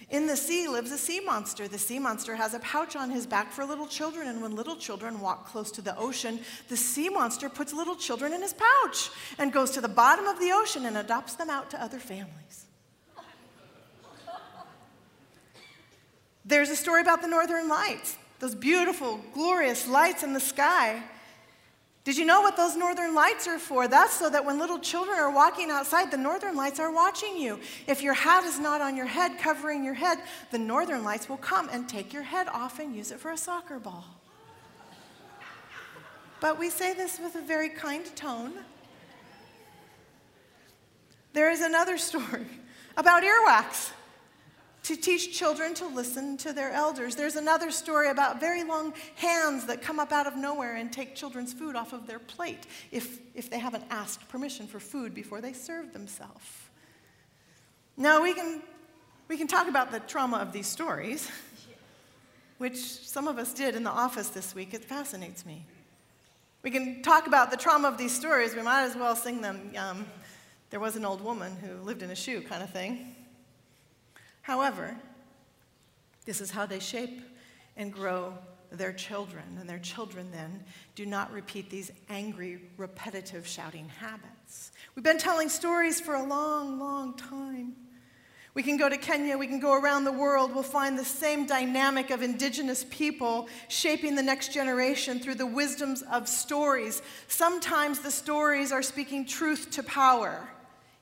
In 0.10 0.26
the 0.26 0.36
sea 0.36 0.68
lives 0.68 0.92
a 0.92 0.98
sea 0.98 1.20
monster. 1.20 1.68
The 1.68 1.78
sea 1.78 2.00
monster 2.00 2.36
has 2.36 2.56
a 2.56 2.60
pouch 2.60 2.96
on 2.96 3.12
his 3.12 3.28
back 3.28 3.52
for 3.52 3.64
little 3.64 3.86
children, 3.86 4.28
and 4.28 4.42
when 4.42 4.56
little 4.56 4.76
children 4.76 5.20
walk 5.20 5.48
close 5.48 5.70
to 5.72 5.82
the 5.82 5.96
ocean, 5.98 6.40
the 6.68 6.78
sea 6.78 7.10
monster 7.10 7.48
puts 7.48 7.74
little 7.74 7.96
children 7.96 8.34
in 8.34 8.42
his 8.42 8.54
pouch 8.54 9.12
and 9.38 9.54
goes 9.54 9.72
to 9.72 9.82
the 9.82 9.88
bottom 9.88 10.26
of 10.26 10.40
the 10.40 10.52
ocean 10.52 10.86
and 10.86 10.98
adopts 10.98 11.36
them 11.36 11.50
out 11.50 11.70
to 11.70 11.82
other 11.82 12.00
families. 12.00 12.66
There's 16.44 16.72
a 16.72 16.76
story 16.76 17.02
about 17.02 17.22
the 17.22 17.28
northern 17.28 17.70
lights, 17.70 18.18
those 18.40 18.56
beautiful, 18.56 19.20
glorious 19.36 19.88
lights 19.88 20.24
in 20.24 20.34
the 20.34 20.40
sky. 20.40 21.04
Did 22.10 22.18
you 22.18 22.26
know 22.26 22.42
what 22.42 22.58
those 22.58 22.76
northern 22.76 23.14
lights 23.14 23.46
are 23.46 23.60
for? 23.60 23.88
That's 23.88 24.18
so 24.18 24.32
that 24.32 24.44
when 24.44 24.58
little 24.58 24.80
children 24.80 25.20
are 25.20 25.30
walking 25.30 25.70
outside, 25.70 26.10
the 26.10 26.18
northern 26.18 26.56
lights 26.56 26.80
are 26.80 26.92
watching 26.92 27.38
you. 27.38 27.60
If 27.86 28.02
your 28.02 28.16
hat 28.16 28.46
is 28.46 28.58
not 28.58 28.82
on 28.82 28.98
your 28.98 29.06
head, 29.06 29.38
covering 29.38 29.84
your 29.84 29.94
head, 29.94 30.18
the 30.50 30.58
northern 30.58 31.04
lights 31.04 31.30
will 31.30 31.38
come 31.38 31.70
and 31.72 31.88
take 31.88 32.12
your 32.12 32.24
head 32.24 32.48
off 32.48 32.80
and 32.80 32.96
use 32.96 33.12
it 33.12 33.20
for 33.20 33.30
a 33.30 33.38
soccer 33.38 33.78
ball. 33.78 34.06
But 36.42 36.58
we 36.58 36.72
say 36.72 36.96
this 36.96 37.20
with 37.20 37.36
a 37.36 37.42
very 37.44 37.70
kind 37.70 38.04
tone. 38.16 38.54
There 41.34 41.52
is 41.52 41.62
another 41.62 41.98
story 42.10 42.48
about 42.98 43.22
earwax 43.22 43.92
to 44.90 44.96
teach 44.96 45.38
children 45.38 45.76
to 45.76 45.86
listen 45.86 46.36
to 46.36 46.52
their 46.52 46.72
elders. 46.72 47.16
There's 47.16 47.36
another 47.36 47.70
story 47.70 48.10
about 48.10 48.40
very 48.40 48.64
long 48.64 48.92
hands 49.18 49.68
that 49.68 49.84
come 49.84 50.00
up 50.00 50.12
out 50.12 50.26
of 50.26 50.36
nowhere 50.36 50.78
and 50.78 50.92
take 50.92 51.14
children's 51.14 51.54
food 51.54 51.76
off 51.76 51.94
of 51.94 52.08
their 52.08 52.18
plate 52.18 52.66
if, 52.92 53.20
if 53.36 53.52
they 53.52 53.60
haven't 53.60 53.84
asked 53.92 54.28
permission 54.30 54.66
for 54.66 54.80
food 54.80 55.14
before 55.14 55.42
they 55.42 55.54
serve 55.54 55.94
themselves. 55.94 56.44
Now, 57.98 58.24
we 58.24 58.34
can, 58.34 58.64
we 59.28 59.38
can 59.38 59.46
talk 59.46 59.68
about 59.68 59.92
the 59.92 60.00
trauma 60.00 60.38
of 60.38 60.54
these 60.54 60.66
stories, 60.66 61.30
which 62.58 62.78
some 62.78 63.28
of 63.28 63.38
us 63.38 63.54
did 63.54 63.76
in 63.76 63.84
the 63.84 63.92
office 63.92 64.30
this 64.30 64.56
week. 64.56 64.74
It 64.74 64.84
fascinates 64.84 65.46
me. 65.46 65.68
We 66.64 66.72
can 66.72 67.04
talk 67.04 67.28
about 67.28 67.52
the 67.52 67.58
trauma 67.58 67.90
of 67.90 68.00
these 68.00 68.12
stories. 68.12 68.56
We 68.56 68.64
might 68.64 68.86
as 68.86 68.96
well 68.96 69.16
sing 69.16 69.42
them. 69.42 69.72
Um, 69.78 70.08
there 70.72 70.80
was 70.80 70.96
an 70.96 71.06
old 71.06 71.22
woman 71.22 71.56
who 71.58 71.76
lived 71.84 72.02
in 72.02 72.10
a 72.10 72.16
shoe, 72.16 72.42
kind 72.42 72.64
of 72.64 72.72
thing. 72.72 73.16
However, 74.50 74.98
this 76.26 76.42
is 76.42 76.50
how 76.50 76.66
they 76.66 76.80
shape 76.80 77.22
and 77.78 77.94
grow 77.94 78.34
their 78.72 78.92
children, 78.92 79.44
and 79.60 79.70
their 79.70 79.78
children 79.78 80.32
then 80.32 80.64
do 80.96 81.06
not 81.06 81.32
repeat 81.32 81.70
these 81.70 81.92
angry, 82.10 82.60
repetitive 82.76 83.46
shouting 83.46 83.88
habits. 83.90 84.72
We've 84.96 85.04
been 85.04 85.20
telling 85.20 85.50
stories 85.50 86.02
for 86.02 86.16
a 86.16 86.24
long, 86.24 86.80
long 86.80 87.16
time. 87.16 87.76
We 88.56 88.64
can 88.64 88.76
go 88.76 88.90
to 88.90 88.98
Kenya, 88.98 89.38
we 89.38 89.46
can 89.46 89.60
go 89.60 89.80
around 89.80 90.06
the 90.06 90.12
world, 90.12 90.52
we'll 90.52 90.64
find 90.64 90.98
the 90.98 91.06
same 91.06 91.46
dynamic 91.46 92.10
of 92.10 92.24
indigenous 92.24 92.84
people 92.90 93.48
shaping 93.68 94.16
the 94.16 94.24
next 94.24 94.52
generation 94.52 95.20
through 95.20 95.36
the 95.36 95.46
wisdoms 95.46 96.02
of 96.12 96.28
stories. 96.28 97.04
Sometimes 97.28 98.00
the 98.00 98.10
stories 98.10 98.72
are 98.72 98.82
speaking 98.82 99.28
truth 99.28 99.70
to 99.74 99.84
power 99.84 100.50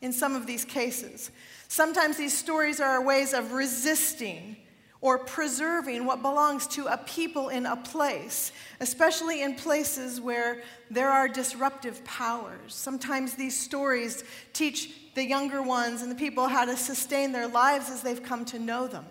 in 0.02 0.12
some 0.12 0.36
of 0.36 0.46
these 0.46 0.66
cases. 0.66 1.32
Sometimes 1.68 2.18
these 2.18 2.38
stories 2.38 2.80
are 2.80 3.04
ways 3.04 3.34
of 3.34 3.52
resisting 3.52 4.58
or 5.00 5.20
preserving 5.20 6.06
what 6.06 6.22
belongs 6.22 6.66
to 6.66 6.88
a 6.88 6.98
people 6.98 7.50
in 7.50 7.66
a 7.66 7.76
place, 7.76 8.52
especially 8.80 9.44
in 9.44 9.54
places 9.56 10.20
where 10.20 10.64
there 10.90 11.10
are 11.10 11.28
disruptive 11.28 12.04
powers. 12.04 12.74
Sometimes 12.74 13.36
these 13.36 13.58
stories 13.58 14.24
teach 14.54 15.14
the 15.14 15.24
younger 15.24 15.62
ones 15.62 16.02
and 16.02 16.12
the 16.12 16.16
people 16.16 16.48
how 16.48 16.66
to 16.66 16.76
sustain 16.76 17.32
their 17.32 17.48
lives 17.48 17.90
as 17.90 18.02
they've 18.02 18.24
come 18.24 18.44
to 18.46 18.60
know 18.60 18.88
them. 18.88 19.06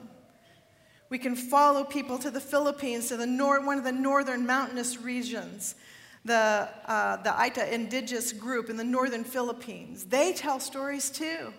We 1.09 1.19
can 1.19 1.37
follow 1.37 1.85
people 1.85 2.19
to 2.19 2.33
the 2.33 2.41
Philippines, 2.41 3.09
to 3.09 3.17
the 3.17 3.27
nor- 3.27 3.65
one 3.65 3.79
of 3.79 3.85
the 3.85 3.93
northern 3.93 4.45
mountainous 4.45 5.01
regions, 5.01 5.77
the, 6.25 6.69
uh, 6.87 7.23
the 7.23 7.31
Aita 7.31 7.71
indigenous 7.71 8.33
group 8.33 8.69
in 8.69 8.77
the 8.77 8.83
northern 8.83 9.23
Philippines. 9.23 10.07
They 10.07 10.33
tell 10.33 10.59
stories 10.59 11.11
too. 11.11 11.53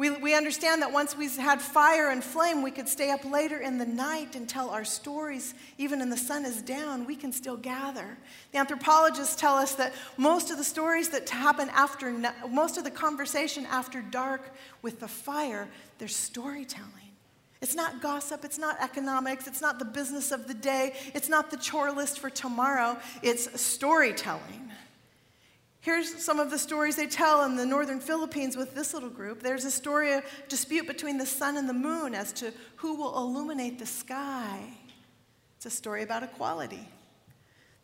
We, 0.00 0.08
we 0.08 0.34
understand 0.34 0.80
that 0.80 0.92
once 0.92 1.14
we 1.14 1.28
had 1.28 1.60
fire 1.60 2.08
and 2.08 2.24
flame, 2.24 2.62
we 2.62 2.70
could 2.70 2.88
stay 2.88 3.10
up 3.10 3.22
later 3.22 3.58
in 3.58 3.76
the 3.76 3.84
night 3.84 4.34
and 4.34 4.48
tell 4.48 4.70
our 4.70 4.82
stories. 4.82 5.52
Even 5.76 5.98
when 5.98 6.08
the 6.08 6.16
sun 6.16 6.46
is 6.46 6.62
down, 6.62 7.04
we 7.04 7.14
can 7.14 7.32
still 7.32 7.58
gather. 7.58 8.16
The 8.52 8.58
anthropologists 8.60 9.36
tell 9.36 9.56
us 9.56 9.74
that 9.74 9.92
most 10.16 10.50
of 10.50 10.56
the 10.56 10.64
stories 10.64 11.10
that 11.10 11.28
happen 11.28 11.68
after, 11.68 12.14
most 12.48 12.78
of 12.78 12.84
the 12.84 12.90
conversation 12.90 13.66
after 13.66 14.00
dark 14.00 14.54
with 14.80 15.00
the 15.00 15.08
fire, 15.08 15.68
they're 15.98 16.08
storytelling. 16.08 17.10
It's 17.60 17.74
not 17.74 18.00
gossip, 18.00 18.42
it's 18.42 18.56
not 18.56 18.80
economics, 18.80 19.46
it's 19.46 19.60
not 19.60 19.78
the 19.78 19.84
business 19.84 20.32
of 20.32 20.48
the 20.48 20.54
day, 20.54 20.94
it's 21.12 21.28
not 21.28 21.50
the 21.50 21.58
chore 21.58 21.92
list 21.92 22.20
for 22.20 22.30
tomorrow, 22.30 22.96
it's 23.22 23.60
storytelling. 23.60 24.69
Here's 25.82 26.22
some 26.22 26.38
of 26.38 26.50
the 26.50 26.58
stories 26.58 26.96
they 26.96 27.06
tell 27.06 27.44
in 27.44 27.56
the 27.56 27.64
northern 27.64 28.00
Philippines 28.00 28.54
with 28.54 28.74
this 28.74 28.92
little 28.92 29.08
group. 29.08 29.42
There's 29.42 29.64
a 29.64 29.70
story, 29.70 30.12
a 30.12 30.22
dispute 30.48 30.86
between 30.86 31.16
the 31.16 31.24
sun 31.24 31.56
and 31.56 31.66
the 31.66 31.74
moon 31.74 32.14
as 32.14 32.32
to 32.34 32.52
who 32.76 32.94
will 32.94 33.16
illuminate 33.16 33.78
the 33.78 33.86
sky. 33.86 34.60
It's 35.56 35.64
a 35.64 35.70
story 35.70 36.02
about 36.02 36.22
equality. 36.22 36.86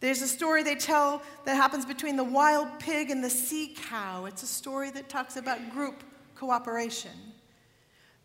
There's 0.00 0.20
a 0.20 0.28
story 0.28 0.62
they 0.62 0.74
tell 0.74 1.22
that 1.46 1.56
happens 1.56 1.86
between 1.86 2.16
the 2.16 2.24
wild 2.24 2.68
pig 2.78 3.10
and 3.10 3.24
the 3.24 3.30
sea 3.30 3.74
cow. 3.88 4.26
It's 4.26 4.42
a 4.42 4.46
story 4.46 4.90
that 4.90 5.08
talks 5.08 5.38
about 5.38 5.72
group 5.72 6.04
cooperation. 6.34 7.12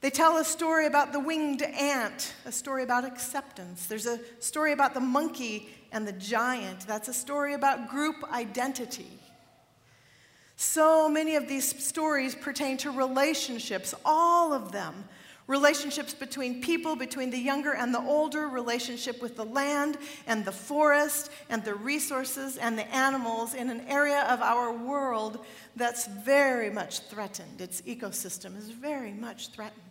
They 0.01 0.09
tell 0.09 0.35
a 0.37 0.43
story 0.43 0.85
about 0.85 1.13
the 1.13 1.19
winged 1.21 1.61
ant, 1.61 2.33
a 2.43 2.51
story 2.51 2.83
about 2.83 3.05
acceptance. 3.05 3.85
There's 3.85 4.07
a 4.07 4.19
story 4.39 4.73
about 4.73 4.93
the 4.93 4.99
monkey 4.99 5.69
and 5.93 6.05
the 6.05 6.13
giant. 6.13 6.87
That's 6.87 7.07
a 7.07 7.13
story 7.13 7.53
about 7.53 7.87
group 7.87 8.17
identity. 8.33 9.20
So 10.73 11.09
many 11.09 11.35
of 11.35 11.49
these 11.49 11.83
stories 11.83 12.33
pertain 12.33 12.77
to 12.77 12.91
relationships, 12.91 13.93
all 14.05 14.53
of 14.53 14.71
them 14.71 15.03
relationships 15.45 16.13
between 16.13 16.61
people, 16.61 16.95
between 16.95 17.29
the 17.29 17.37
younger 17.37 17.73
and 17.73 17.93
the 17.93 17.99
older, 17.99 18.47
relationship 18.47 19.21
with 19.21 19.35
the 19.35 19.43
land 19.43 19.97
and 20.27 20.45
the 20.45 20.51
forest 20.53 21.29
and 21.49 21.61
the 21.65 21.75
resources 21.75 22.55
and 22.55 22.77
the 22.77 22.87
animals 22.95 23.53
in 23.53 23.69
an 23.69 23.81
area 23.81 24.21
of 24.29 24.41
our 24.41 24.71
world 24.71 25.43
that's 25.75 26.07
very 26.07 26.69
much 26.69 26.99
threatened. 27.09 27.59
Its 27.59 27.81
ecosystem 27.81 28.57
is 28.57 28.69
very 28.69 29.11
much 29.11 29.49
threatened. 29.49 29.81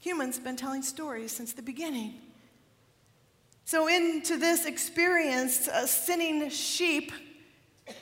Humans 0.00 0.34
have 0.34 0.44
been 0.44 0.56
telling 0.56 0.82
stories 0.82 1.32
since 1.32 1.54
the 1.54 1.62
beginning. 1.62 2.20
So, 3.64 3.88
into 3.88 4.36
this 4.36 4.66
experience, 4.66 5.70
a 5.72 5.86
sinning 5.86 6.50
sheep, 6.50 7.12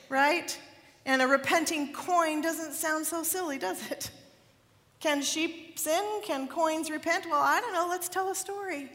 right, 0.08 0.58
and 1.06 1.20
a 1.20 1.26
repenting 1.26 1.92
coin 1.92 2.40
doesn't 2.40 2.72
sound 2.72 3.06
so 3.06 3.22
silly, 3.22 3.58
does 3.58 3.90
it? 3.90 4.10
Can 5.00 5.20
sheep 5.20 5.78
sin? 5.78 6.02
Can 6.24 6.48
coins 6.48 6.90
repent? 6.90 7.26
Well, 7.28 7.42
I 7.42 7.60
don't 7.60 7.74
know. 7.74 7.86
Let's 7.88 8.08
tell 8.08 8.30
a 8.30 8.34
story. 8.34 8.90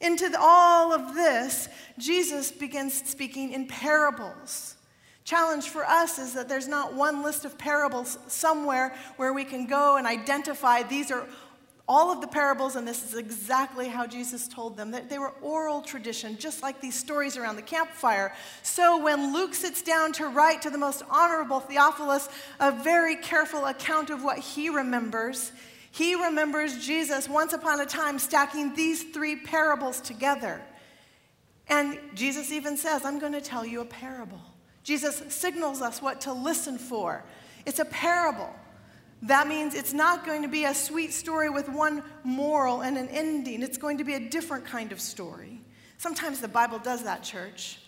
Into 0.00 0.28
the, 0.28 0.38
all 0.38 0.92
of 0.92 1.14
this, 1.14 1.68
Jesus 1.96 2.50
begins 2.50 3.08
speaking 3.08 3.52
in 3.52 3.66
parables. 3.66 4.76
Challenge 5.24 5.68
for 5.68 5.84
us 5.84 6.18
is 6.18 6.34
that 6.34 6.48
there's 6.48 6.66
not 6.66 6.94
one 6.94 7.22
list 7.22 7.44
of 7.44 7.56
parables 7.56 8.18
somewhere 8.26 8.94
where 9.16 9.32
we 9.32 9.44
can 9.44 9.66
go 9.66 9.96
and 9.96 10.06
identify 10.06 10.82
these 10.82 11.12
are 11.12 11.26
all 11.92 12.10
of 12.10 12.22
the 12.22 12.26
parables, 12.26 12.74
and 12.74 12.88
this 12.88 13.04
is 13.04 13.18
exactly 13.18 13.86
how 13.86 14.06
Jesus 14.06 14.48
told 14.48 14.78
them, 14.78 14.92
that 14.92 15.10
they 15.10 15.18
were 15.18 15.34
oral 15.42 15.82
tradition, 15.82 16.38
just 16.38 16.62
like 16.62 16.80
these 16.80 16.98
stories 16.98 17.36
around 17.36 17.56
the 17.56 17.62
campfire. 17.62 18.32
So 18.62 19.02
when 19.02 19.34
Luke 19.34 19.54
sits 19.54 19.82
down 19.82 20.14
to 20.14 20.28
write 20.28 20.62
to 20.62 20.70
the 20.70 20.78
most 20.78 21.02
honorable 21.10 21.60
Theophilus 21.60 22.30
a 22.58 22.72
very 22.72 23.16
careful 23.16 23.66
account 23.66 24.08
of 24.08 24.24
what 24.24 24.38
he 24.38 24.70
remembers, 24.70 25.52
he 25.90 26.14
remembers 26.14 26.82
Jesus 26.82 27.28
once 27.28 27.52
upon 27.52 27.78
a 27.78 27.84
time 27.84 28.18
stacking 28.18 28.74
these 28.74 29.02
three 29.12 29.36
parables 29.36 30.00
together. 30.00 30.62
And 31.68 31.98
Jesus 32.14 32.52
even 32.52 32.78
says, 32.78 33.04
I'm 33.04 33.18
going 33.18 33.34
to 33.34 33.42
tell 33.42 33.66
you 33.66 33.82
a 33.82 33.84
parable. 33.84 34.40
Jesus 34.82 35.22
signals 35.28 35.82
us 35.82 36.00
what 36.00 36.22
to 36.22 36.32
listen 36.32 36.78
for. 36.78 37.22
It's 37.66 37.80
a 37.80 37.84
parable. 37.84 38.48
That 39.22 39.46
means 39.46 39.74
it's 39.74 39.92
not 39.92 40.26
going 40.26 40.42
to 40.42 40.48
be 40.48 40.64
a 40.64 40.74
sweet 40.74 41.12
story 41.12 41.48
with 41.48 41.68
one 41.68 42.02
moral 42.24 42.80
and 42.80 42.98
an 42.98 43.08
ending. 43.08 43.62
It's 43.62 43.78
going 43.78 43.98
to 43.98 44.04
be 44.04 44.14
a 44.14 44.20
different 44.20 44.64
kind 44.64 44.90
of 44.90 45.00
story. 45.00 45.60
Sometimes 45.98 46.40
the 46.40 46.48
Bible 46.48 46.80
does 46.80 47.04
that, 47.04 47.22
church. 47.22 47.78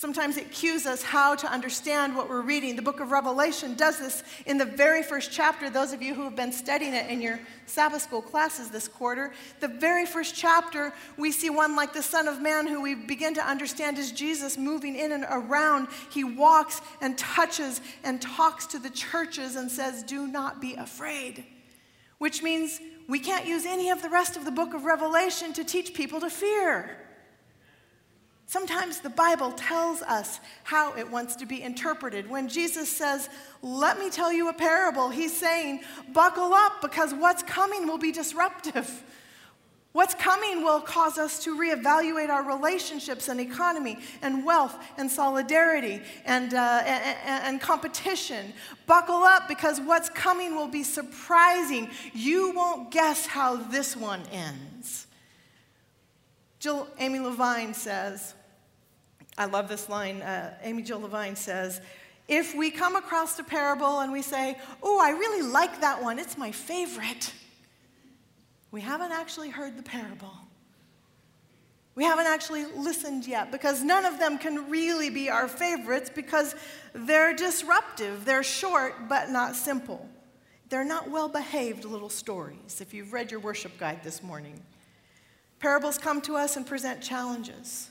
Sometimes 0.00 0.38
it 0.38 0.50
cues 0.50 0.86
us 0.86 1.02
how 1.02 1.34
to 1.34 1.46
understand 1.52 2.16
what 2.16 2.26
we're 2.26 2.40
reading. 2.40 2.74
The 2.74 2.80
book 2.80 3.00
of 3.00 3.10
Revelation 3.10 3.74
does 3.74 3.98
this 3.98 4.22
in 4.46 4.56
the 4.56 4.64
very 4.64 5.02
first 5.02 5.30
chapter. 5.30 5.68
Those 5.68 5.92
of 5.92 6.00
you 6.00 6.14
who 6.14 6.24
have 6.24 6.34
been 6.34 6.52
studying 6.52 6.94
it 6.94 7.10
in 7.10 7.20
your 7.20 7.38
Sabbath 7.66 8.00
school 8.00 8.22
classes 8.22 8.70
this 8.70 8.88
quarter, 8.88 9.30
the 9.60 9.68
very 9.68 10.06
first 10.06 10.34
chapter, 10.34 10.94
we 11.18 11.30
see 11.30 11.50
one 11.50 11.76
like 11.76 11.92
the 11.92 12.02
Son 12.02 12.28
of 12.28 12.40
Man 12.40 12.66
who 12.66 12.80
we 12.80 12.94
begin 12.94 13.34
to 13.34 13.46
understand 13.46 13.98
is 13.98 14.10
Jesus 14.10 14.56
moving 14.56 14.96
in 14.96 15.12
and 15.12 15.26
around. 15.28 15.88
He 16.10 16.24
walks 16.24 16.80
and 17.02 17.18
touches 17.18 17.82
and 18.02 18.22
talks 18.22 18.64
to 18.68 18.78
the 18.78 18.88
churches 18.88 19.54
and 19.54 19.70
says, 19.70 20.02
Do 20.02 20.26
not 20.26 20.62
be 20.62 20.76
afraid. 20.76 21.44
Which 22.16 22.42
means 22.42 22.80
we 23.06 23.18
can't 23.18 23.44
use 23.44 23.66
any 23.66 23.90
of 23.90 24.00
the 24.00 24.08
rest 24.08 24.38
of 24.38 24.46
the 24.46 24.50
book 24.50 24.72
of 24.72 24.86
Revelation 24.86 25.52
to 25.52 25.62
teach 25.62 25.92
people 25.92 26.20
to 26.20 26.30
fear. 26.30 26.96
Sometimes 28.50 28.98
the 28.98 29.10
Bible 29.10 29.52
tells 29.52 30.02
us 30.02 30.40
how 30.64 30.92
it 30.96 31.08
wants 31.08 31.36
to 31.36 31.46
be 31.46 31.62
interpreted. 31.62 32.28
When 32.28 32.48
Jesus 32.48 32.90
says, 32.90 33.28
Let 33.62 34.00
me 34.00 34.10
tell 34.10 34.32
you 34.32 34.48
a 34.48 34.52
parable, 34.52 35.08
he's 35.08 35.36
saying, 35.36 35.82
Buckle 36.12 36.52
up 36.52 36.82
because 36.82 37.14
what's 37.14 37.44
coming 37.44 37.86
will 37.86 37.96
be 37.96 38.10
disruptive. 38.10 39.04
What's 39.92 40.16
coming 40.16 40.64
will 40.64 40.80
cause 40.80 41.16
us 41.16 41.44
to 41.44 41.56
reevaluate 41.56 42.28
our 42.28 42.42
relationships 42.42 43.28
and 43.28 43.38
economy 43.38 43.98
and 44.20 44.44
wealth 44.44 44.76
and 44.98 45.08
solidarity 45.08 46.02
and, 46.24 46.52
uh, 46.52 46.82
and, 46.84 47.44
and 47.44 47.60
competition. 47.60 48.52
Buckle 48.84 49.22
up 49.22 49.46
because 49.46 49.80
what's 49.80 50.08
coming 50.08 50.56
will 50.56 50.66
be 50.66 50.82
surprising. 50.82 51.88
You 52.12 52.50
won't 52.50 52.90
guess 52.90 53.26
how 53.26 53.58
this 53.58 53.96
one 53.96 54.22
ends. 54.32 55.06
Jill 56.58 56.88
Amy 56.98 57.20
Levine 57.20 57.74
says, 57.74 58.34
I 59.40 59.46
love 59.46 59.70
this 59.70 59.88
line. 59.88 60.20
Uh, 60.20 60.52
Amy 60.62 60.82
Jill 60.82 61.00
Levine 61.00 61.34
says, 61.34 61.80
if 62.28 62.54
we 62.54 62.70
come 62.70 62.94
across 62.94 63.38
a 63.38 63.42
parable 63.42 64.00
and 64.00 64.12
we 64.12 64.20
say, 64.20 64.58
Oh, 64.82 65.00
I 65.00 65.10
really 65.12 65.40
like 65.42 65.80
that 65.80 66.02
one, 66.02 66.18
it's 66.18 66.36
my 66.36 66.52
favorite, 66.52 67.32
we 68.70 68.82
haven't 68.82 69.12
actually 69.12 69.48
heard 69.48 69.78
the 69.78 69.82
parable. 69.82 70.34
We 71.94 72.04
haven't 72.04 72.26
actually 72.26 72.66
listened 72.66 73.26
yet 73.26 73.50
because 73.50 73.82
none 73.82 74.04
of 74.04 74.18
them 74.18 74.36
can 74.36 74.70
really 74.70 75.08
be 75.08 75.30
our 75.30 75.48
favorites 75.48 76.10
because 76.14 76.54
they're 76.92 77.34
disruptive. 77.34 78.26
They're 78.26 78.42
short 78.42 79.08
but 79.08 79.30
not 79.30 79.56
simple. 79.56 80.06
They're 80.68 80.84
not 80.84 81.10
well 81.10 81.28
behaved 81.28 81.86
little 81.86 82.10
stories, 82.10 82.80
if 82.82 82.92
you've 82.92 83.14
read 83.14 83.30
your 83.30 83.40
worship 83.40 83.78
guide 83.78 84.04
this 84.04 84.22
morning. 84.22 84.60
Parables 85.58 85.96
come 85.96 86.20
to 86.22 86.36
us 86.36 86.56
and 86.56 86.66
present 86.66 87.02
challenges. 87.02 87.89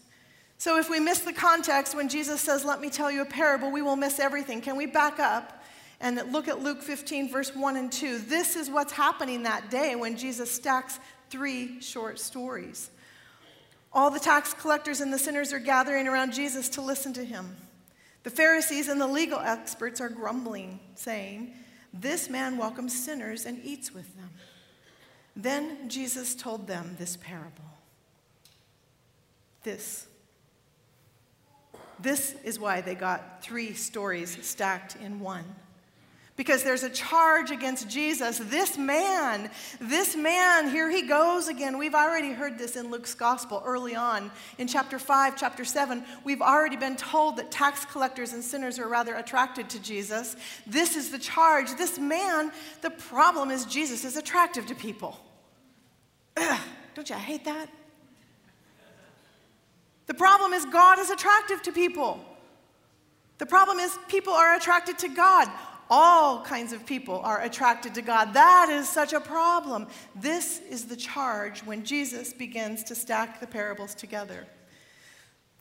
So 0.60 0.78
if 0.78 0.90
we 0.90 1.00
miss 1.00 1.20
the 1.20 1.32
context 1.32 1.96
when 1.96 2.10
Jesus 2.10 2.42
says, 2.42 2.66
Let 2.66 2.82
me 2.82 2.90
tell 2.90 3.10
you 3.10 3.22
a 3.22 3.26
parable, 3.26 3.72
we 3.72 3.82
will 3.82 3.96
miss 3.96 4.20
everything. 4.20 4.60
Can 4.60 4.76
we 4.76 4.86
back 4.86 5.18
up 5.18 5.64
and 6.02 6.22
look 6.34 6.50
at 6.50 6.62
Luke 6.62 6.82
15, 6.82 7.32
verse 7.32 7.56
1 7.56 7.78
and 7.78 7.90
2? 7.90 8.20
This 8.20 8.58
is 8.58 8.70
what's 8.70 8.92
happening 8.92 9.44
that 9.44 9.72
day 9.72 9.96
when 9.96 10.18
Jesus 10.18 10.52
stacks 10.52 11.00
three 11.30 11.80
short 11.80 12.20
stories. 12.20 12.92
All 13.94 14.12
the 14.12 14.20
tax 14.20 14.54
collectors 14.54 15.00
and 15.00 15.14
the 15.14 15.18
sinners 15.18 15.54
are 15.54 15.60
gathering 15.60 16.10
around 16.10 16.34
Jesus 16.34 16.68
to 16.70 16.82
listen 16.82 17.14
to 17.14 17.24
him. 17.24 17.56
The 18.24 18.30
Pharisees 18.30 18.90
and 18.90 19.00
the 19.00 19.08
legal 19.08 19.40
experts 19.40 20.02
are 20.02 20.10
grumbling, 20.10 20.82
saying, 20.96 21.54
This 21.94 22.30
man 22.30 22.58
welcomes 22.58 22.94
sinners 23.02 23.46
and 23.46 23.64
eats 23.64 23.94
with 23.94 24.14
them. 24.18 24.30
Then 25.38 25.88
Jesus 25.88 26.36
told 26.36 26.68
them 26.68 26.98
this 27.00 27.16
parable. 27.16 27.64
This 29.64 30.09
this 32.02 32.36
is 32.44 32.60
why 32.60 32.82
they 32.82 32.96
got 32.96 33.44
three 33.44 33.74
stories 33.74 34.38
stacked 34.46 34.96
in 34.98 35.20
one. 35.20 35.44
Because 36.36 36.64
there's 36.64 36.84
a 36.84 36.90
charge 36.90 37.52
against 37.52 37.90
Jesus. 37.90 38.38
This 38.38 38.78
man, 38.78 39.52
this 39.82 40.16
man, 40.16 40.70
here 40.70 40.90
he 40.90 41.02
goes 41.02 41.50
again. 41.50 41.78
We've 41.78 41.94
already 41.94 42.32
heard 42.32 42.58
this 42.58 42.78
in 42.78 42.90
Luke's 42.90 43.14
gospel 43.14 43.62
early 43.66 43.94
on. 43.94 44.32
In 44.58 44.66
chapter 44.66 44.98
5, 44.98 45.36
chapter 45.36 45.66
7, 45.66 46.02
we've 46.24 46.42
already 46.42 46.78
been 46.78 46.96
told 46.96 47.36
that 47.36 47.52
tax 47.52 47.84
collectors 47.84 48.32
and 48.32 48.42
sinners 48.42 48.80
are 48.80 48.88
rather 48.88 49.16
attracted 49.16 49.70
to 49.72 49.82
Jesus. 49.82 50.38
This 50.66 50.96
is 50.96 51.12
the 51.12 51.20
charge. 51.20 51.76
This 51.76 52.00
man, 52.00 52.54
the 52.80 52.92
problem 52.92 53.52
is 53.52 53.66
Jesus 53.66 54.06
is 54.06 54.16
attractive 54.16 54.66
to 54.68 54.76
people. 54.76 55.20
Ugh, 56.38 56.62
don't 56.96 57.10
you 57.10 57.18
hate 57.18 57.44
that? 57.44 57.70
The 60.10 60.16
problem 60.16 60.54
is 60.54 60.66
God 60.66 60.98
is 60.98 61.12
attractive 61.12 61.62
to 61.62 61.72
people. 61.72 62.20
The 63.38 63.46
problem 63.46 63.78
is 63.78 63.96
people 64.08 64.34
are 64.34 64.56
attracted 64.56 64.98
to 65.00 65.08
God. 65.08 65.48
All 65.88 66.44
kinds 66.44 66.74
of 66.74 66.84
people 66.84 67.20
are 67.20 67.44
attracted 67.44 67.94
to 67.94 68.02
God. 68.02 68.34
That 68.34 68.70
is 68.72 68.90
such 68.90 69.14
a 69.14 69.20
problem. 69.20 69.86
This 70.16 70.62
is 70.68 70.86
the 70.86 70.96
charge 70.96 71.60
when 71.60 71.84
Jesus 71.86 72.34
begins 72.34 72.84
to 72.86 72.96
stack 72.96 73.40
the 73.40 73.46
parables 73.46 73.94
together. 73.94 74.48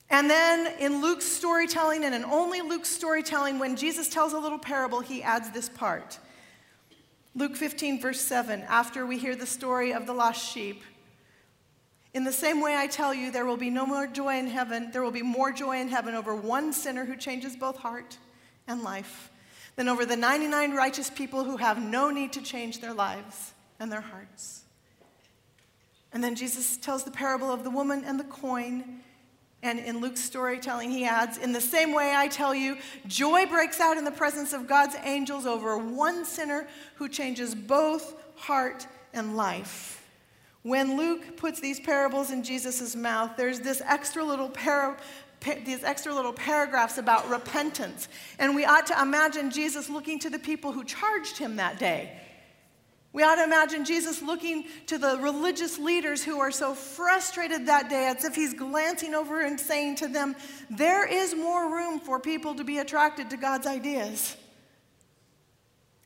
And 0.08 0.30
then 0.30 0.72
in 0.80 1.02
Luke's 1.02 1.26
storytelling, 1.26 2.04
and 2.04 2.14
in 2.14 2.24
only 2.24 2.62
Luke's 2.62 2.88
storytelling, 2.88 3.58
when 3.58 3.76
Jesus 3.76 4.08
tells 4.08 4.32
a 4.32 4.38
little 4.38 4.58
parable, 4.58 5.00
he 5.00 5.22
adds 5.22 5.50
this 5.50 5.68
part. 5.68 6.18
Luke 7.34 7.54
15, 7.54 8.00
verse 8.00 8.22
7, 8.22 8.62
after 8.62 9.04
we 9.04 9.18
hear 9.18 9.36
the 9.36 9.44
story 9.44 9.92
of 9.92 10.06
the 10.06 10.14
lost 10.14 10.42
sheep, 10.42 10.82
in 12.18 12.24
the 12.24 12.32
same 12.32 12.60
way, 12.60 12.74
I 12.76 12.88
tell 12.88 13.14
you, 13.14 13.30
there 13.30 13.46
will 13.46 13.56
be 13.56 13.70
no 13.70 13.86
more 13.86 14.08
joy 14.08 14.40
in 14.40 14.48
heaven. 14.48 14.90
There 14.90 15.04
will 15.04 15.12
be 15.12 15.22
more 15.22 15.52
joy 15.52 15.80
in 15.80 15.86
heaven 15.86 16.16
over 16.16 16.34
one 16.34 16.72
sinner 16.72 17.04
who 17.04 17.14
changes 17.14 17.54
both 17.54 17.76
heart 17.76 18.18
and 18.66 18.82
life 18.82 19.30
than 19.76 19.88
over 19.88 20.04
the 20.04 20.16
99 20.16 20.74
righteous 20.74 21.10
people 21.10 21.44
who 21.44 21.58
have 21.58 21.80
no 21.80 22.10
need 22.10 22.32
to 22.32 22.42
change 22.42 22.80
their 22.80 22.92
lives 22.92 23.52
and 23.78 23.92
their 23.92 24.00
hearts. 24.00 24.64
And 26.12 26.24
then 26.24 26.34
Jesus 26.34 26.76
tells 26.76 27.04
the 27.04 27.12
parable 27.12 27.52
of 27.52 27.62
the 27.62 27.70
woman 27.70 28.02
and 28.04 28.18
the 28.18 28.24
coin. 28.24 28.98
And 29.62 29.78
in 29.78 30.00
Luke's 30.00 30.24
storytelling, 30.24 30.90
he 30.90 31.04
adds, 31.04 31.38
In 31.38 31.52
the 31.52 31.60
same 31.60 31.94
way 31.94 32.14
I 32.16 32.26
tell 32.26 32.52
you, 32.52 32.78
joy 33.06 33.46
breaks 33.46 33.78
out 33.78 33.96
in 33.96 34.02
the 34.02 34.10
presence 34.10 34.52
of 34.52 34.66
God's 34.66 34.96
angels 35.04 35.46
over 35.46 35.78
one 35.78 36.24
sinner 36.24 36.66
who 36.96 37.08
changes 37.08 37.54
both 37.54 38.20
heart 38.34 38.88
and 39.12 39.36
life. 39.36 39.97
When 40.62 40.96
Luke 40.96 41.36
puts 41.36 41.60
these 41.60 41.80
parables 41.80 42.30
in 42.30 42.42
Jesus' 42.42 42.96
mouth, 42.96 43.32
there's 43.36 43.60
this 43.60 43.80
extra 43.84 44.24
little 44.24 44.48
par- 44.48 44.98
these 45.64 45.84
extra 45.84 46.12
little 46.12 46.32
paragraphs 46.32 46.98
about 46.98 47.28
repentance. 47.28 48.08
And 48.40 48.56
we 48.56 48.64
ought 48.64 48.86
to 48.88 49.00
imagine 49.00 49.50
Jesus 49.50 49.88
looking 49.88 50.18
to 50.18 50.30
the 50.30 50.38
people 50.38 50.72
who 50.72 50.82
charged 50.82 51.38
him 51.38 51.56
that 51.56 51.78
day 51.78 52.18
we 53.12 53.22
ought 53.22 53.36
to 53.36 53.44
imagine 53.44 53.84
Jesus 53.84 54.20
looking 54.20 54.66
to 54.86 54.98
the 54.98 55.18
religious 55.18 55.78
leaders 55.78 56.22
who 56.22 56.40
are 56.40 56.50
so 56.50 56.74
frustrated 56.74 57.66
that 57.66 57.88
day 57.88 58.06
as 58.06 58.24
if 58.24 58.34
he's 58.34 58.52
glancing 58.52 59.14
over 59.14 59.40
and 59.44 59.58
saying 59.58 59.96
to 59.96 60.08
them, 60.08 60.36
There 60.68 61.06
is 61.06 61.34
more 61.34 61.74
room 61.74 62.00
for 62.00 62.20
people 62.20 62.54
to 62.56 62.64
be 62.64 62.78
attracted 62.78 63.30
to 63.30 63.36
God's 63.36 63.66
ideas. 63.66 64.36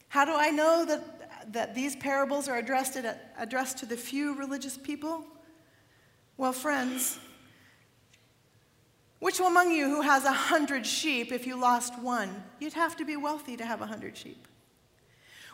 How 0.08 0.24
do 0.24 0.32
I 0.34 0.50
know 0.50 0.84
that, 0.84 1.21
that 1.48 1.74
these 1.74 1.96
parables 1.96 2.48
are 2.48 2.57
addressed, 2.57 2.96
at, 2.96 3.35
addressed 3.38 3.78
to 3.78 3.87
the 3.87 3.96
few 3.96 4.35
religious 4.35 4.76
people? 4.76 5.24
Well, 6.37 6.52
friends, 6.52 7.18
which 9.18 9.38
among 9.38 9.70
you 9.70 9.88
who 9.88 10.02
has 10.02 10.24
a 10.24 10.33
hundred 10.33 10.87
sheep, 10.87 11.31
if 11.31 11.46
you 11.46 11.61
lost 11.61 11.98
one, 12.00 12.42
you'd 12.59 12.72
have 12.72 12.96
to 12.96 13.05
be 13.05 13.16
wealthy 13.16 13.57
to 13.57 13.64
have 13.64 13.81
a 13.81 13.87
hundred 13.87 14.16
sheep? 14.16 14.48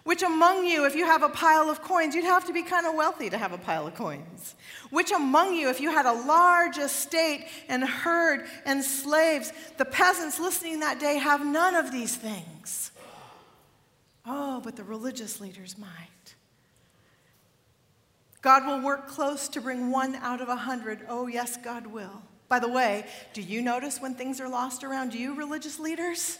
Which 0.04 0.22
among 0.22 0.64
you, 0.64 0.86
if 0.86 0.94
you 0.94 1.04
have 1.04 1.22
a 1.22 1.28
pile 1.28 1.68
of 1.68 1.82
coins, 1.82 2.14
you'd 2.14 2.24
have 2.24 2.46
to 2.46 2.52
be 2.54 2.62
kind 2.62 2.86
of 2.86 2.94
wealthy 2.94 3.28
to 3.28 3.36
have 3.36 3.52
a 3.52 3.58
pile 3.58 3.86
of 3.86 3.94
coins? 3.94 4.54
Which 4.88 5.12
among 5.12 5.54
you, 5.54 5.68
if 5.68 5.82
you 5.82 5.90
had 5.90 6.06
a 6.06 6.12
large 6.12 6.78
estate 6.78 7.46
and 7.68 7.84
herd 7.84 8.46
and 8.64 8.82
slaves, 8.82 9.52
the 9.76 9.84
peasants 9.84 10.40
listening 10.40 10.80
that 10.80 10.98
day 10.98 11.18
have 11.18 11.44
none 11.44 11.74
of 11.74 11.92
these 11.92 12.16
things? 12.16 12.90
Oh, 14.30 14.60
but 14.62 14.76
the 14.76 14.84
religious 14.84 15.40
leaders 15.40 15.78
might. 15.78 15.88
God 18.42 18.66
will 18.66 18.82
work 18.82 19.08
close 19.08 19.48
to 19.48 19.60
bring 19.60 19.90
one 19.90 20.14
out 20.16 20.42
of 20.42 20.48
a 20.48 20.56
hundred. 20.56 21.00
Oh, 21.08 21.26
yes, 21.26 21.56
God 21.56 21.86
will. 21.86 22.22
By 22.48 22.58
the 22.58 22.68
way, 22.68 23.06
do 23.32 23.40
you 23.40 23.62
notice 23.62 24.00
when 24.00 24.14
things 24.14 24.40
are 24.40 24.48
lost 24.48 24.84
around 24.84 25.14
you, 25.14 25.34
religious 25.34 25.78
leaders? 25.78 26.38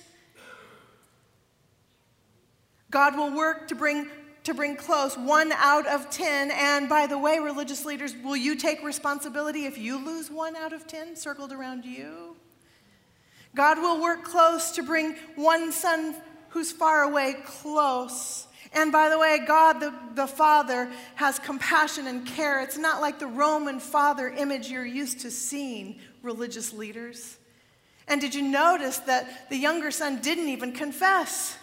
God 2.90 3.16
will 3.16 3.34
work 3.34 3.68
to 3.68 3.74
bring, 3.74 4.08
to 4.44 4.54
bring 4.54 4.76
close 4.76 5.16
one 5.16 5.52
out 5.52 5.86
of 5.86 6.10
10. 6.10 6.50
And 6.50 6.88
by 6.88 7.06
the 7.06 7.18
way, 7.18 7.38
religious 7.38 7.84
leaders, 7.84 8.14
will 8.22 8.36
you 8.36 8.54
take 8.54 8.82
responsibility 8.82 9.64
if 9.64 9.78
you 9.78 10.02
lose 10.02 10.30
one 10.30 10.56
out 10.56 10.72
of 10.72 10.86
10 10.86 11.16
circled 11.16 11.52
around 11.52 11.84
you? 11.84 12.36
God 13.54 13.78
will 13.78 14.00
work 14.00 14.24
close 14.24 14.72
to 14.72 14.82
bring 14.82 15.16
one 15.36 15.72
son 15.72 16.14
who's 16.50 16.72
far 16.72 17.02
away 17.02 17.36
close. 17.44 18.46
And 18.72 18.92
by 18.92 19.08
the 19.08 19.18
way, 19.18 19.40
God 19.46 19.80
the, 19.80 19.94
the 20.14 20.26
Father 20.26 20.90
has 21.14 21.38
compassion 21.38 22.06
and 22.06 22.26
care. 22.26 22.60
It's 22.62 22.78
not 22.78 23.00
like 23.00 23.18
the 23.18 23.26
Roman 23.26 23.80
father 23.80 24.28
image 24.28 24.68
you're 24.68 24.84
used 24.84 25.20
to 25.20 25.30
seeing, 25.30 25.98
religious 26.22 26.72
leaders. 26.72 27.38
And 28.06 28.20
did 28.20 28.34
you 28.34 28.42
notice 28.42 28.98
that 29.00 29.50
the 29.50 29.56
younger 29.56 29.90
son 29.90 30.20
didn't 30.20 30.48
even 30.48 30.72
confess? 30.72 31.56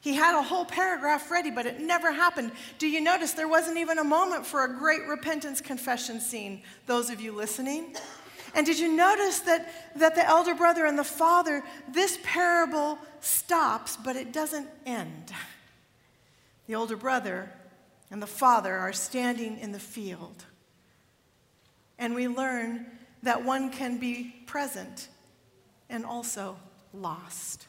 He 0.00 0.14
had 0.14 0.34
a 0.34 0.42
whole 0.42 0.64
paragraph 0.64 1.30
ready, 1.30 1.50
but 1.50 1.66
it 1.66 1.78
never 1.78 2.10
happened. 2.10 2.52
Do 2.78 2.88
you 2.88 3.02
notice 3.02 3.32
there 3.32 3.48
wasn't 3.48 3.76
even 3.76 3.98
a 3.98 4.04
moment 4.04 4.46
for 4.46 4.64
a 4.64 4.78
great 4.78 5.06
repentance 5.06 5.60
confession 5.60 6.20
scene, 6.20 6.62
those 6.86 7.10
of 7.10 7.20
you 7.20 7.32
listening? 7.32 7.94
And 8.54 8.66
did 8.66 8.78
you 8.78 8.94
notice 8.94 9.40
that, 9.40 9.72
that 9.96 10.14
the 10.14 10.26
elder 10.26 10.54
brother 10.54 10.86
and 10.86 10.98
the 10.98 11.04
father, 11.04 11.62
this 11.88 12.18
parable 12.22 12.98
stops, 13.20 13.96
but 13.96 14.16
it 14.16 14.32
doesn't 14.32 14.68
end? 14.84 15.32
The 16.66 16.74
older 16.74 16.96
brother 16.96 17.50
and 18.10 18.20
the 18.20 18.26
father 18.26 18.74
are 18.74 18.92
standing 18.92 19.58
in 19.58 19.72
the 19.72 19.78
field. 19.78 20.44
And 21.98 22.14
we 22.14 22.28
learn 22.28 22.86
that 23.22 23.44
one 23.44 23.70
can 23.70 23.98
be 23.98 24.34
present 24.46 25.08
and 25.88 26.04
also 26.04 26.56
lost 26.92 27.66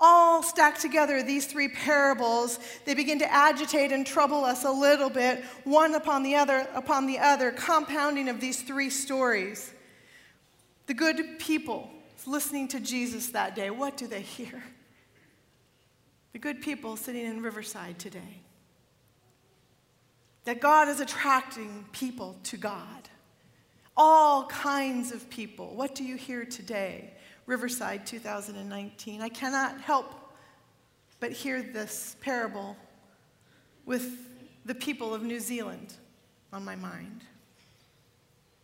all 0.00 0.42
stacked 0.42 0.80
together, 0.80 1.22
these 1.22 1.46
three 1.46 1.68
parables, 1.68 2.58
they 2.86 2.94
begin 2.94 3.18
to 3.18 3.30
agitate 3.30 3.92
and 3.92 4.06
trouble 4.06 4.44
us 4.44 4.64
a 4.64 4.70
little 4.70 5.10
bit, 5.10 5.44
one 5.64 5.94
upon 5.94 6.22
the 6.22 6.36
other, 6.36 6.66
upon 6.74 7.06
the 7.06 7.18
other, 7.18 7.50
compounding 7.50 8.28
of 8.28 8.40
these 8.40 8.62
three 8.62 8.88
stories. 8.88 9.72
The 10.86 10.94
good 10.94 11.38
people 11.38 11.90
listening 12.26 12.68
to 12.68 12.80
Jesus 12.80 13.28
that 13.28 13.54
day, 13.54 13.70
what 13.70 13.96
do 13.96 14.06
they 14.06 14.22
hear? 14.22 14.64
The 16.32 16.38
good 16.38 16.62
people 16.62 16.96
sitting 16.96 17.26
in 17.26 17.42
Riverside 17.42 17.98
today. 17.98 18.40
That 20.44 20.60
God 20.60 20.88
is 20.88 21.00
attracting 21.00 21.84
people 21.92 22.38
to 22.44 22.56
God. 22.56 23.08
All 23.96 24.46
kinds 24.46 25.12
of 25.12 25.28
people. 25.28 25.74
What 25.74 25.94
do 25.94 26.04
you 26.04 26.16
hear 26.16 26.44
today? 26.44 27.12
Riverside 27.50 28.06
2019. 28.06 29.20
I 29.20 29.28
cannot 29.28 29.80
help 29.80 30.14
but 31.18 31.32
hear 31.32 31.60
this 31.60 32.14
parable 32.20 32.76
with 33.84 34.08
the 34.64 34.74
people 34.76 35.12
of 35.12 35.24
New 35.24 35.40
Zealand 35.40 35.94
on 36.52 36.64
my 36.64 36.76
mind. 36.76 37.22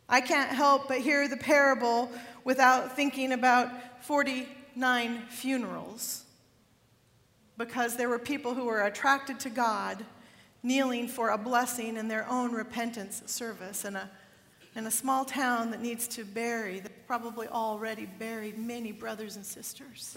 I 0.08 0.20
can't 0.20 0.50
help 0.50 0.86
but 0.86 0.98
hear 0.98 1.26
the 1.26 1.36
parable 1.36 2.12
without 2.44 2.94
thinking 2.94 3.32
about 3.32 4.04
49 4.04 5.22
funerals 5.30 6.24
because 7.58 7.96
there 7.96 8.08
were 8.08 8.20
people 8.20 8.54
who 8.54 8.66
were 8.66 8.82
attracted 8.82 9.40
to 9.40 9.50
God 9.50 10.04
kneeling 10.62 11.08
for 11.08 11.30
a 11.30 11.38
blessing 11.38 11.96
in 11.96 12.06
their 12.06 12.28
own 12.28 12.52
repentance 12.52 13.20
service 13.26 13.84
and 13.84 13.96
a 13.96 14.08
in 14.76 14.86
a 14.86 14.90
small 14.90 15.24
town 15.24 15.70
that 15.70 15.80
needs 15.80 16.06
to 16.06 16.22
bury, 16.22 16.80
that 16.80 17.06
probably 17.06 17.48
already 17.48 18.04
buried 18.04 18.58
many 18.58 18.92
brothers 18.92 19.36
and 19.36 19.44
sisters. 19.44 20.16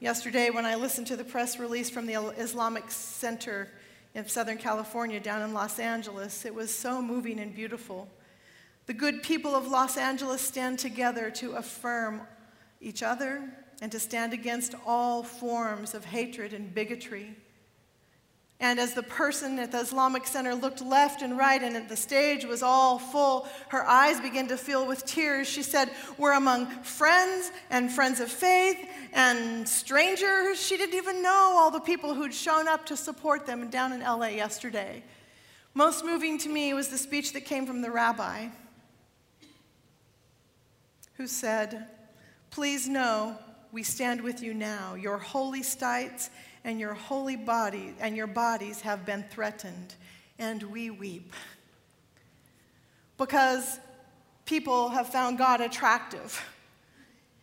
Yesterday, 0.00 0.50
when 0.50 0.66
I 0.66 0.74
listened 0.74 1.06
to 1.06 1.16
the 1.16 1.22
press 1.24 1.58
release 1.58 1.88
from 1.88 2.06
the 2.06 2.14
Islamic 2.36 2.90
Center 2.90 3.68
in 4.14 4.26
Southern 4.26 4.58
California 4.58 5.20
down 5.20 5.42
in 5.42 5.54
Los 5.54 5.78
Angeles, 5.78 6.44
it 6.44 6.52
was 6.52 6.74
so 6.74 7.00
moving 7.00 7.38
and 7.38 7.54
beautiful. 7.54 8.08
The 8.86 8.92
good 8.92 9.22
people 9.22 9.54
of 9.54 9.68
Los 9.68 9.96
Angeles 9.96 10.40
stand 10.40 10.80
together 10.80 11.30
to 11.36 11.52
affirm 11.52 12.22
each 12.80 13.04
other 13.04 13.48
and 13.80 13.92
to 13.92 14.00
stand 14.00 14.32
against 14.32 14.74
all 14.84 15.22
forms 15.22 15.94
of 15.94 16.04
hatred 16.06 16.52
and 16.52 16.74
bigotry. 16.74 17.36
And 18.62 18.78
as 18.78 18.92
the 18.92 19.02
person 19.02 19.58
at 19.58 19.72
the 19.72 19.80
Islamic 19.80 20.26
Center 20.26 20.54
looked 20.54 20.82
left 20.82 21.22
and 21.22 21.38
right, 21.38 21.62
and 21.62 21.88
the 21.88 21.96
stage 21.96 22.44
was 22.44 22.62
all 22.62 22.98
full, 22.98 23.48
her 23.68 23.86
eyes 23.86 24.20
began 24.20 24.48
to 24.48 24.58
fill 24.58 24.86
with 24.86 25.06
tears. 25.06 25.48
She 25.48 25.62
said, 25.62 25.90
We're 26.18 26.34
among 26.34 26.66
friends 26.82 27.50
and 27.70 27.90
friends 27.90 28.20
of 28.20 28.30
faith 28.30 28.76
and 29.14 29.66
strangers. 29.66 30.60
She 30.60 30.76
didn't 30.76 30.94
even 30.94 31.22
know 31.22 31.54
all 31.56 31.70
the 31.70 31.80
people 31.80 32.12
who'd 32.12 32.34
shown 32.34 32.68
up 32.68 32.84
to 32.86 32.98
support 32.98 33.46
them 33.46 33.70
down 33.70 33.94
in 33.94 34.00
LA 34.00 34.26
yesterday. 34.26 35.02
Most 35.72 36.04
moving 36.04 36.36
to 36.38 36.50
me 36.50 36.74
was 36.74 36.88
the 36.88 36.98
speech 36.98 37.32
that 37.32 37.46
came 37.46 37.64
from 37.64 37.80
the 37.80 37.90
rabbi, 37.90 38.48
who 41.14 41.26
said, 41.26 41.86
Please 42.50 42.86
know 42.86 43.38
we 43.72 43.82
stand 43.84 44.20
with 44.20 44.42
you 44.42 44.52
now. 44.52 44.96
Your 44.96 45.16
holy 45.16 45.62
sites 45.62 46.28
and 46.64 46.78
your 46.78 46.94
holy 46.94 47.36
body 47.36 47.94
and 48.00 48.16
your 48.16 48.26
bodies 48.26 48.80
have 48.82 49.06
been 49.06 49.24
threatened, 49.30 49.94
and 50.38 50.62
we 50.64 50.90
weep. 50.90 51.32
Because 53.18 53.78
people 54.44 54.88
have 54.88 55.08
found 55.08 55.38
God 55.38 55.60
attractive. 55.60 56.42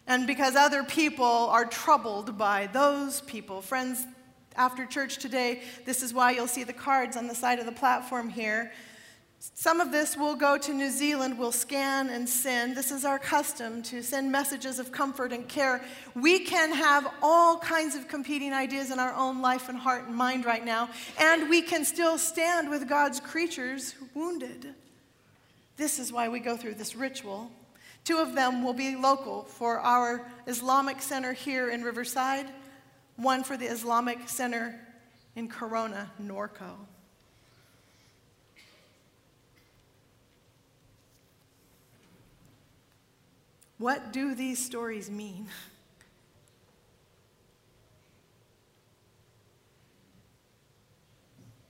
And 0.08 0.26
because 0.26 0.56
other 0.56 0.84
people 0.84 1.26
are 1.26 1.66
troubled 1.66 2.38
by 2.38 2.68
those 2.68 3.22
people. 3.22 3.62
Friends, 3.62 4.06
after 4.56 4.86
church 4.86 5.18
today, 5.18 5.62
this 5.86 6.02
is 6.02 6.14
why 6.14 6.32
you'll 6.32 6.48
see 6.48 6.64
the 6.64 6.74
cards 6.74 7.16
on 7.16 7.28
the 7.28 7.36
side 7.36 7.60
of 7.60 7.66
the 7.66 7.72
platform 7.72 8.30
here. 8.30 8.72
Some 9.40 9.82
of 9.82 9.92
this 9.92 10.18
will 10.18 10.36
go 10.36 10.58
to 10.58 10.74
New 10.74 10.90
Zealand, 10.90 11.38
we'll 11.38 11.52
scan 11.52 12.10
and 12.10 12.28
send. 12.28 12.76
This 12.76 12.92
is 12.92 13.06
our 13.06 13.20
custom 13.20 13.84
to 13.84 14.02
send 14.02 14.32
messages 14.32 14.80
of 14.80 14.92
comfort 14.92 15.32
and 15.32 15.48
care. 15.48 15.84
We 16.16 16.40
can 16.40 16.72
have 16.74 17.12
all 17.22 17.60
kinds 17.60 17.96
of 17.96 18.08
competing 18.08 18.52
ideas 18.52 18.90
in 18.90 19.00
our 19.00 19.14
own 19.14 19.42
life 19.42 19.70
and 19.70 19.78
heart 19.78 20.08
and 20.08 20.16
mind 20.16 20.46
right 20.46 20.66
now, 20.66 20.90
and 21.20 21.50
we 21.50 21.62
can 21.62 21.86
still 21.86 22.18
stand 22.18 22.70
with 22.70 22.90
God's 22.90 23.20
creatures 23.20 23.94
wounded. 24.16 24.74
This 25.76 26.00
is 26.00 26.12
why 26.12 26.30
we 26.30 26.40
go 26.40 26.58
through 26.58 26.76
this 26.76 26.96
ritual. 26.96 27.52
Two 28.04 28.18
of 28.18 28.34
them 28.34 28.64
will 28.64 28.74
be 28.74 28.96
local 28.96 29.44
for 29.44 29.80
our 29.80 30.28
Islamic 30.48 31.02
Center 31.02 31.34
here 31.34 31.70
in 31.70 31.84
Riverside, 31.84 32.48
one 33.18 33.44
for 33.44 33.56
the 33.56 33.66
Islamic 33.66 34.30
Center 34.30 34.80
in 35.36 35.48
Corona, 35.48 36.10
Norco. 36.20 36.78
What 43.78 44.12
do 44.12 44.34
these 44.34 44.64
stories 44.64 45.10
mean? 45.10 45.48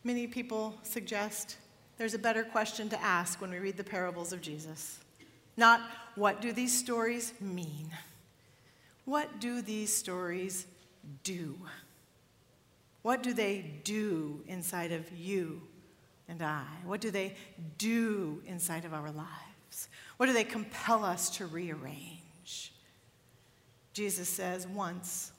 Many 0.04 0.26
people 0.26 0.74
suggest 0.84 1.58
there's 1.98 2.14
a 2.14 2.20
better 2.20 2.44
question 2.44 2.88
to 2.90 3.02
ask 3.02 3.42
when 3.42 3.52
we 3.52 3.60
read 3.60 3.76
the 3.76 3.84
parables 3.84 4.32
of 4.32 4.42
Jesus. 4.42 5.00
Not, 5.58 5.82
what 6.16 6.40
do 6.40 6.54
these 6.54 6.78
stories 6.78 7.34
mean? 7.42 7.90
What 9.04 9.42
do 9.42 9.62
these 9.62 9.94
stories 9.94 10.66
do? 11.24 11.58
What 13.02 13.24
do 13.24 13.34
they 13.34 13.80
do 13.84 14.44
inside 14.48 14.92
of 14.92 15.12
you 15.12 15.62
and 16.30 16.42
I? 16.42 16.66
What 16.86 17.02
do 17.02 17.12
they 17.12 17.36
do 17.78 18.42
inside 18.46 18.86
of 18.86 18.94
our 18.94 19.12
lives? 19.68 19.90
What 20.18 20.26
do 20.28 20.34
they 20.34 20.44
compel 20.44 21.04
us 21.04 21.30
to 21.38 21.46
rearrange? 21.46 22.74
Jesus 23.94 24.30
says, 24.30 24.68
once 24.68 25.32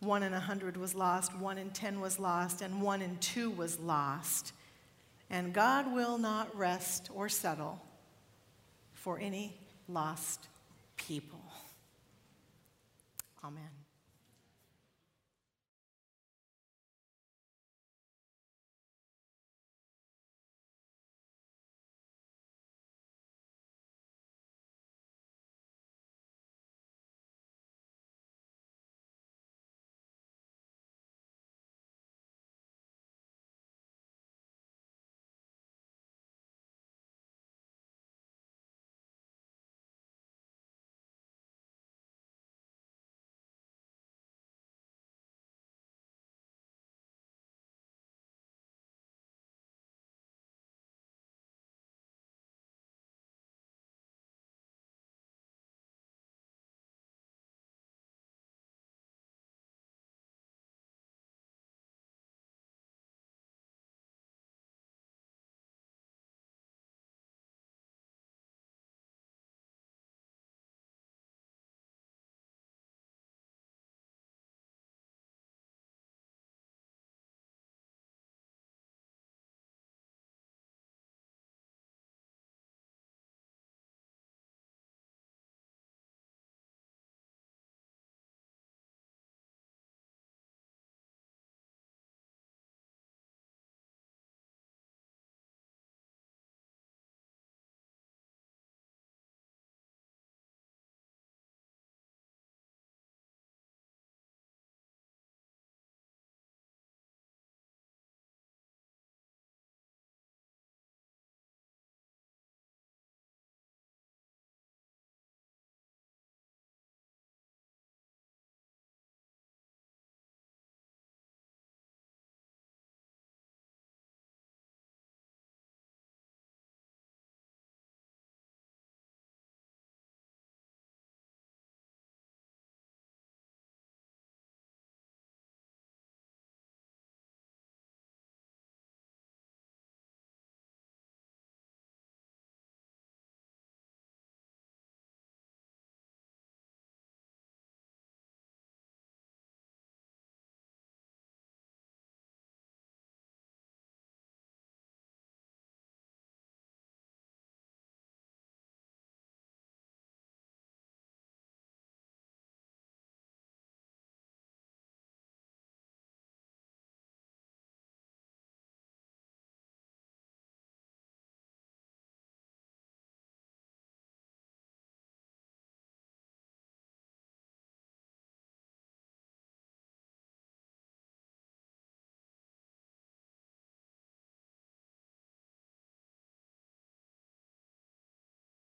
one 0.00 0.22
in 0.22 0.32
a 0.32 0.40
hundred 0.40 0.76
was 0.76 0.94
lost, 0.94 1.36
one 1.36 1.58
in 1.58 1.70
ten 1.70 2.00
was 2.00 2.18
lost, 2.18 2.62
and 2.62 2.80
one 2.80 3.02
in 3.02 3.16
two 3.18 3.50
was 3.50 3.78
lost. 3.80 4.52
And 5.30 5.52
God 5.52 5.92
will 5.92 6.18
not 6.18 6.56
rest 6.56 7.10
or 7.14 7.28
settle 7.28 7.80
for 8.92 9.18
any 9.18 9.56
lost 9.88 10.48
people. 10.96 11.42
Amen. 13.44 13.77